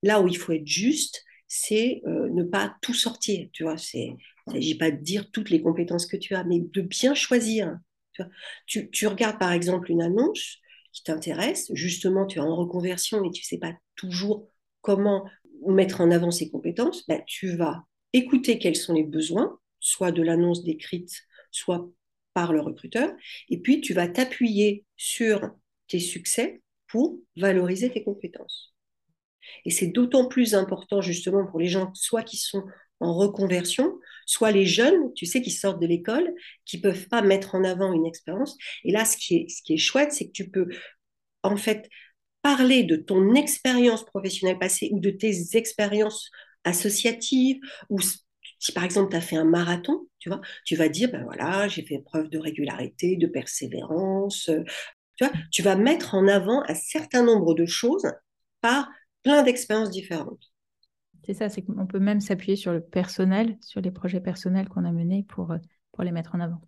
là 0.03 0.21
où 0.21 0.27
il 0.27 0.37
faut 0.37 0.51
être 0.51 0.67
juste, 0.67 1.23
c'est 1.47 2.01
euh, 2.05 2.29
ne 2.29 2.43
pas 2.43 2.75
tout 2.81 2.93
sortir. 2.93 3.47
Tu 3.53 3.63
vois, 3.63 3.77
c'est, 3.77 4.07
il 4.07 4.17
ne 4.47 4.53
s'agit 4.53 4.77
pas 4.77 4.91
de 4.91 5.01
dire 5.01 5.31
toutes 5.31 5.49
les 5.49 5.61
compétences 5.61 6.05
que 6.05 6.17
tu 6.17 6.35
as, 6.35 6.43
mais 6.43 6.59
de 6.59 6.81
bien 6.81 7.15
choisir. 7.15 7.77
Tu 8.67 9.07
regardes 9.07 9.39
par 9.39 9.51
exemple 9.51 9.91
une 9.91 10.01
annonce 10.01 10.59
t'intéresse, 11.03 11.71
justement, 11.73 12.25
tu 12.25 12.39
es 12.39 12.41
en 12.41 12.55
reconversion 12.55 13.23
et 13.23 13.31
tu 13.31 13.41
ne 13.41 13.45
sais 13.45 13.58
pas 13.58 13.73
toujours 13.95 14.47
comment 14.81 15.25
mettre 15.67 16.01
en 16.01 16.12
avant 16.12 16.31
ces 16.31 16.49
compétences, 16.49 17.05
ben, 17.08 17.21
tu 17.25 17.55
vas 17.55 17.84
écouter 18.13 18.60
quels 18.60 18.75
sont 18.75 18.93
les 18.93 19.03
besoins, 19.03 19.60
soit 19.79 20.12
de 20.12 20.21
l'annonce 20.21 20.63
décrite, 20.63 21.23
soit 21.51 21.89
par 22.34 22.53
le 22.53 22.62
recruteur, 22.62 23.12
et 23.49 23.60
puis 23.60 23.81
tu 23.81 23.93
vas 23.93 24.08
t'appuyer 24.08 24.86
sur 24.97 25.51
tes 25.88 25.99
succès 25.99 26.62
pour 26.88 27.19
valoriser 27.36 27.89
tes 27.91 28.03
compétences. 28.03 28.75
Et 29.63 29.71
c'est 29.71 29.88
d'autant 29.88 30.27
plus 30.27 30.55
important 30.55 31.01
justement 31.01 31.45
pour 31.45 31.60
les 31.60 31.67
gens, 31.67 31.93
soit 31.93 32.23
qui 32.23 32.38
sont 32.38 32.63
en 32.99 33.13
reconversion, 33.13 33.99
soit 34.25 34.51
les 34.51 34.65
jeunes, 34.65 35.13
tu 35.13 35.25
sais, 35.25 35.41
qui 35.41 35.51
sortent 35.51 35.81
de 35.81 35.88
l'école, 35.88 36.34
qui 36.65 36.79
peuvent 36.79 37.08
pas 37.08 37.21
mettre 37.21 37.55
en 37.55 37.63
avant 37.63 37.93
une 37.93 38.05
expérience. 38.05 38.58
Et 38.84 38.91
là, 38.91 39.05
ce 39.05 39.17
qui 39.17 39.36
est, 39.38 39.49
ce 39.49 39.62
qui 39.63 39.73
est 39.73 39.77
chouette, 39.77 40.13
c'est 40.13 40.27
que 40.27 40.31
tu 40.31 40.49
peux 40.49 40.67
en 41.43 41.58
fait 41.58 41.89
parler 42.41 42.84
de 42.84 42.95
ton 42.95 43.36
expérience 43.36 44.05
professionnelle 44.05 44.60
passée 44.60 44.89
ou 44.93 44.99
de 44.99 45.10
tes 45.10 45.58
expériences 45.58 46.31
associatives 46.63 47.60
ou 47.89 47.99
si 48.60 48.71
par 48.73 48.84
exemple 48.84 49.12
tu 49.12 49.17
as 49.17 49.21
fait 49.21 49.36
un 49.36 49.45
marathon, 49.45 50.08
tu 50.19 50.29
vois, 50.29 50.41
tu 50.65 50.75
vas 50.75 50.89
dire 50.89 51.12
ben 51.12 51.23
voilà, 51.23 51.67
j'ai 51.67 51.84
fait 51.86 51.99
preuve 51.99 52.29
de 52.29 52.38
régularité, 52.39 53.15
de 53.17 53.27
persévérance. 53.27 54.49
Tu 55.17 55.25
vois, 55.25 55.34
tu 55.51 55.62
vas 55.62 55.75
mettre 55.75 56.15
en 56.15 56.27
avant 56.27 56.63
un 56.67 56.75
certain 56.75 57.23
nombre 57.23 57.55
de 57.55 57.65
choses 57.65 58.08
par 58.62 58.89
plein 59.23 59.43
d'expériences 59.43 59.91
différentes. 59.91 60.51
C'est 61.25 61.33
ça, 61.33 61.49
c'est 61.49 61.63
qu'on 61.63 61.88
peut 61.88 61.99
même 61.99 62.21
s'appuyer 62.21 62.55
sur 62.55 62.71
le 62.71 62.81
personnel, 62.81 63.57
sur 63.61 63.81
les 63.81 63.91
projets 63.91 64.21
personnels 64.21 64.69
qu'on 64.69 64.85
a 64.85 64.91
menés 64.91 65.25
pour, 65.27 65.55
pour 65.91 66.03
les 66.03 66.11
mettre 66.11 66.35
en 66.35 66.39
avant. 66.39 66.61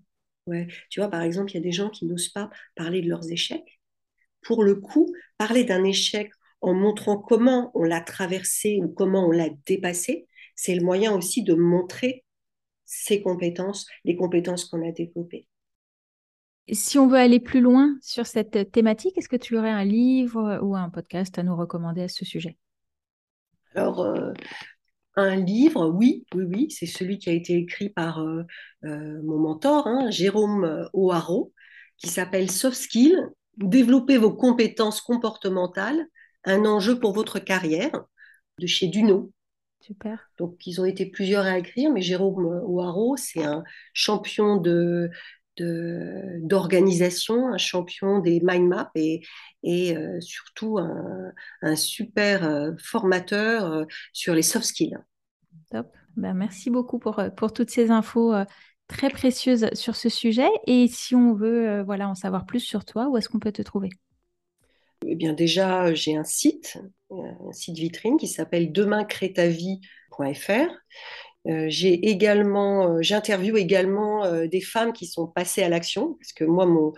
Ouais. 0.48 0.68
Tu 0.90 1.00
vois, 1.00 1.10
par 1.10 1.22
exemple, 1.22 1.52
il 1.52 1.56
y 1.56 1.58
a 1.58 1.62
des 1.62 1.72
gens 1.72 1.90
qui 1.90 2.06
n'osent 2.06 2.30
pas 2.30 2.50
parler 2.76 3.02
de 3.02 3.10
leurs 3.10 3.30
échecs. 3.32 3.80
Pour 4.42 4.64
le 4.64 4.76
coup, 4.76 5.14
parler 5.38 5.64
d'un 5.64 5.84
échec 5.84 6.32
en 6.62 6.74
montrant 6.74 7.18
comment 7.18 7.72
on 7.76 7.84
l'a 7.84 8.02
traversé 8.02 8.80
ou 8.82 8.88
comment 8.88 9.28
on 9.28 9.32
l'a 9.32 9.50
dépassé, 9.66 10.28
c'est 10.56 10.74
le 10.74 10.84
moyen 10.84 11.14
aussi 11.14 11.44
de 11.44 11.54
montrer 11.54 12.24
ses 12.86 13.22
compétences, 13.22 13.86
les 14.06 14.16
compétences 14.16 14.66
qu'on 14.66 14.88
a 14.88 14.92
développées. 14.92 15.48
Si 16.72 16.98
on 16.98 17.08
veut 17.08 17.18
aller 17.18 17.40
plus 17.40 17.62
loin 17.62 17.98
sur 18.02 18.26
cette 18.26 18.72
thématique, 18.72 19.18
est-ce 19.18 19.30
que 19.30 19.36
tu 19.36 19.58
aurais 19.58 19.70
un 19.70 19.86
livre 19.86 20.60
ou 20.64 20.76
un 20.76 20.90
podcast 20.90 21.38
à 21.38 21.44
nous 21.44 21.56
recommander 21.56 22.02
à 22.02 22.08
ce 22.08 22.26
sujet? 22.26 22.58
Alors, 23.78 24.02
euh, 24.02 24.34
un 25.16 25.36
livre, 25.36 25.88
oui, 25.88 26.26
oui, 26.34 26.44
oui, 26.46 26.72
c'est 26.72 26.88
celui 26.88 27.20
qui 27.20 27.30
a 27.30 27.34
été 27.34 27.54
écrit 27.54 27.90
par 27.90 28.20
euh, 28.20 28.42
euh, 28.86 29.22
mon 29.24 29.38
mentor, 29.38 29.86
hein, 29.86 30.10
Jérôme 30.10 30.90
O'Haraud, 30.94 31.54
qui 31.98 32.08
s'appelle 32.08 32.50
Soft 32.50 32.76
Skills, 32.76 33.20
développer 33.58 34.18
vos 34.18 34.34
compétences 34.34 35.00
comportementales, 35.00 36.08
un 36.44 36.66
enjeu 36.66 37.00
pour 37.00 37.14
votre 37.14 37.38
carrière, 37.38 37.92
de 38.58 38.66
chez 38.66 38.88
Duno. 38.88 39.32
Super. 39.80 40.32
Donc, 40.40 40.66
ils 40.66 40.82
ont 40.82 40.86
été 40.86 41.06
plusieurs 41.06 41.46
à 41.46 41.60
écrire, 41.60 41.92
mais 41.92 42.02
Jérôme 42.02 42.64
O'Haraud, 42.66 43.16
c'est 43.16 43.44
un 43.44 43.64
champion 43.94 44.58
de, 44.58 45.12
d'organisation, 45.62 47.50
un 47.54 47.58
champion 47.58 48.20
des 48.20 48.40
mind 48.44 48.68
maps 48.68 48.92
et, 48.96 49.22
et 49.64 49.96
euh, 49.98 50.20
surtout 50.22 50.78
un, 50.78 51.32
un 51.62 51.76
super 51.76 52.44
euh, 52.44 52.72
formateur 52.80 53.72
euh, 53.72 53.86
sur 54.14 54.34
les 54.34 54.42
soft 54.42 54.66
skills. 54.66 54.98
Top. 55.72 55.88
Ben, 56.16 56.34
merci 56.34 56.70
beaucoup 56.70 57.00
pour, 57.00 57.22
pour 57.36 57.54
toutes 57.54 57.70
ces 57.70 57.92
infos 57.92 58.34
très 58.88 59.10
précieuses 59.10 59.70
sur 59.74 59.96
ce 59.96 60.10
sujet. 60.10 60.50
Et 60.66 60.88
si 60.88 61.14
on 61.16 61.34
veut 61.34 61.84
voilà, 61.84 62.10
en 62.10 62.16
savoir 62.16 62.46
plus 62.46 62.62
sur 62.62 62.86
toi, 62.86 63.10
où 63.10 63.18
est-ce 63.18 63.30
qu'on 63.30 63.40
peut 63.40 63.52
te 63.52 63.62
trouver? 63.62 63.90
Eh 65.06 65.16
bien, 65.16 65.34
déjà, 65.34 65.94
j'ai 65.94 66.16
un 66.18 66.24
site, 66.24 66.80
un 67.12 67.52
site 67.52 67.78
vitrine 67.78 68.18
qui 68.18 68.28
s'appelle. 68.28 68.72
Euh, 68.76 70.68
j'ai 71.68 72.10
également, 72.10 72.90
euh, 72.90 73.02
j'interviewe 73.02 73.58
également 73.58 74.26
euh, 74.26 74.48
des 74.48 74.62
femmes 74.62 74.92
qui 74.92 75.06
sont 75.06 75.28
passées 75.28 75.64
à 75.64 75.70
l'action, 75.70 76.16
parce 76.20 76.34
que 76.34 76.44
moi, 76.44 76.66
mon, 76.66 76.94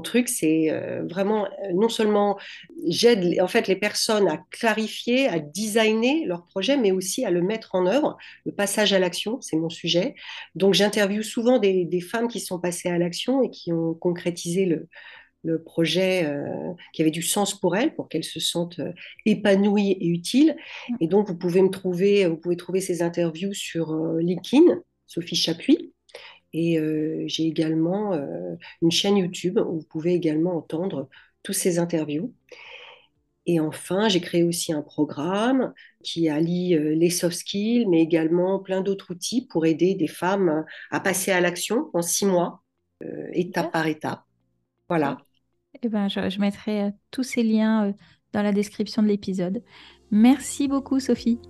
truc, 0.00 0.30
c'est 0.30 0.70
vraiment 1.02 1.46
non 1.74 1.90
seulement 1.90 2.38
j'aide 2.88 3.38
en 3.42 3.46
fait 3.46 3.68
les 3.68 3.76
personnes 3.76 4.26
à 4.26 4.38
clarifier, 4.50 5.28
à 5.28 5.38
designer 5.38 6.24
leur 6.24 6.46
projet, 6.46 6.78
mais 6.78 6.92
aussi 6.92 7.26
à 7.26 7.30
le 7.30 7.42
mettre 7.42 7.74
en 7.74 7.84
œuvre. 7.84 8.16
Le 8.46 8.52
passage 8.52 8.94
à 8.94 8.98
l'action, 8.98 9.42
c'est 9.42 9.58
mon 9.58 9.68
sujet. 9.68 10.14
Donc, 10.54 10.72
j'interviewe 10.72 11.22
souvent 11.22 11.58
des, 11.58 12.00
femmes 12.00 12.28
qui 12.28 12.40
sont 12.40 12.58
passées 12.58 12.88
à 12.88 12.96
l'action 12.96 13.42
et 13.42 13.50
qui 13.50 13.70
ont 13.70 13.92
concrétisé 13.92 14.64
le, 14.64 14.88
le 15.42 15.62
projet 15.62 16.24
euh, 16.24 16.72
qui 16.92 17.02
avait 17.02 17.10
du 17.10 17.22
sens 17.22 17.58
pour 17.58 17.76
elles, 17.76 17.94
pour 17.94 18.08
qu'elles 18.08 18.24
se 18.24 18.40
sentent 18.40 18.78
euh, 18.78 18.92
épanouies 19.26 19.96
et 20.00 20.06
utiles. 20.06 20.56
Et 21.00 21.08
donc, 21.08 21.28
vous 21.28 21.36
pouvez 21.36 21.62
me 21.62 21.70
trouver, 21.70 22.26
vous 22.26 22.36
pouvez 22.36 22.56
trouver 22.56 22.80
ces 22.80 23.02
interviews 23.02 23.52
sur 23.52 23.92
euh, 23.92 24.20
LinkedIn, 24.20 24.80
Sophie 25.06 25.36
Chapuis. 25.36 25.92
Et 26.54 26.78
j'ai 27.28 27.46
également 27.46 28.12
une 28.82 28.90
chaîne 28.90 29.16
YouTube 29.16 29.58
où 29.58 29.78
vous 29.78 29.86
pouvez 29.88 30.12
également 30.12 30.54
entendre 30.54 31.08
tous 31.42 31.54
ces 31.54 31.78
interviews. 31.78 32.34
Et 33.46 33.58
enfin, 33.58 34.10
j'ai 34.10 34.20
créé 34.20 34.42
aussi 34.42 34.70
un 34.70 34.82
programme 34.82 35.72
qui 36.04 36.28
allie 36.28 36.76
les 36.78 37.08
soft 37.08 37.38
skills, 37.38 37.86
mais 37.88 38.02
également 38.02 38.58
plein 38.58 38.82
d'autres 38.82 39.12
outils 39.12 39.46
pour 39.46 39.64
aider 39.64 39.94
des 39.94 40.08
femmes 40.08 40.66
à 40.90 41.00
passer 41.00 41.30
à 41.30 41.40
l'action 41.40 41.88
en 41.94 42.02
six 42.02 42.26
mois, 42.26 42.62
étape 43.32 43.72
par 43.72 43.86
étape. 43.86 44.20
Voilà. 44.90 45.16
Eh 45.84 45.88
ben, 45.88 46.08
je, 46.08 46.38
mettrai 46.38 46.82
euh, 46.82 46.90
tous 47.10 47.24
ces 47.24 47.42
liens 47.42 47.86
euh, 47.86 47.92
dans 48.32 48.42
la 48.42 48.52
description 48.52 49.02
de 49.02 49.08
l'épisode. 49.08 49.62
Merci 50.12 50.68
beaucoup, 50.68 51.00
Sophie. 51.00 51.40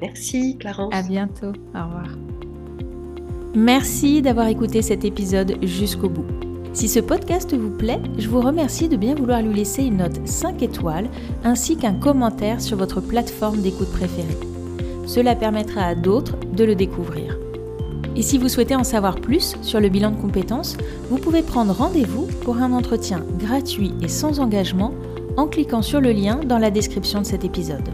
Merci, 0.00 0.56
Clarence. 0.58 0.92
À 0.92 1.02
bientôt. 1.02 1.52
Au 1.74 1.84
revoir. 1.84 2.08
Merci 3.54 4.20
d'avoir 4.20 4.48
écouté 4.48 4.82
cet 4.82 5.04
épisode 5.04 5.64
jusqu'au 5.64 6.08
bout. 6.08 6.26
Si 6.72 6.88
ce 6.88 7.00
podcast 7.00 7.54
vous 7.54 7.70
plaît, 7.70 8.00
je 8.18 8.28
vous 8.28 8.40
remercie 8.40 8.88
de 8.88 8.96
bien 8.96 9.14
vouloir 9.14 9.40
lui 9.40 9.54
laisser 9.54 9.84
une 9.84 9.98
note 9.98 10.26
5 10.26 10.62
étoiles 10.62 11.08
ainsi 11.44 11.78
qu'un 11.78 11.94
commentaire 11.94 12.60
sur 12.60 12.76
votre 12.76 13.00
plateforme 13.00 13.62
d'écoute 13.62 13.90
préférée. 13.92 14.36
Cela 15.06 15.36
permettra 15.36 15.82
à 15.82 15.94
d'autres 15.94 16.36
de 16.52 16.64
le 16.64 16.74
découvrir. 16.74 17.38
Et 18.16 18.22
si 18.22 18.38
vous 18.38 18.48
souhaitez 18.48 18.74
en 18.74 18.84
savoir 18.84 19.16
plus 19.16 19.56
sur 19.60 19.78
le 19.78 19.90
bilan 19.90 20.10
de 20.10 20.16
compétences, 20.16 20.78
vous 21.10 21.18
pouvez 21.18 21.42
prendre 21.42 21.74
rendez-vous 21.74 22.26
pour 22.42 22.56
un 22.56 22.72
entretien 22.72 23.22
gratuit 23.38 23.92
et 24.00 24.08
sans 24.08 24.40
engagement 24.40 24.94
en 25.36 25.46
cliquant 25.46 25.82
sur 25.82 26.00
le 26.00 26.12
lien 26.12 26.40
dans 26.42 26.58
la 26.58 26.70
description 26.70 27.20
de 27.20 27.26
cet 27.26 27.44
épisode. 27.44 27.88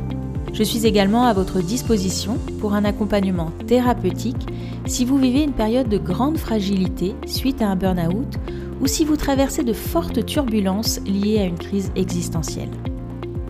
Je 0.52 0.62
suis 0.62 0.86
également 0.86 1.24
à 1.24 1.32
votre 1.32 1.60
disposition 1.60 2.38
pour 2.60 2.74
un 2.74 2.84
accompagnement 2.84 3.50
thérapeutique 3.66 4.46
si 4.86 5.04
vous 5.04 5.18
vivez 5.18 5.42
une 5.42 5.54
période 5.54 5.88
de 5.88 5.98
grande 5.98 6.38
fragilité 6.38 7.16
suite 7.26 7.60
à 7.60 7.68
un 7.68 7.76
burn-out 7.76 8.38
ou 8.80 8.86
si 8.86 9.04
vous 9.04 9.16
traversez 9.16 9.64
de 9.64 9.72
fortes 9.72 10.24
turbulences 10.24 11.00
liées 11.04 11.38
à 11.40 11.44
une 11.44 11.58
crise 11.58 11.90
existentielle. 11.96 12.70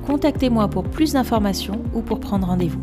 Contactez-moi 0.07 0.69
pour 0.69 0.85
plus 0.85 1.13
d'informations 1.13 1.83
ou 1.93 2.01
pour 2.01 2.21
prendre 2.21 2.47
rendez-vous. 2.47 2.81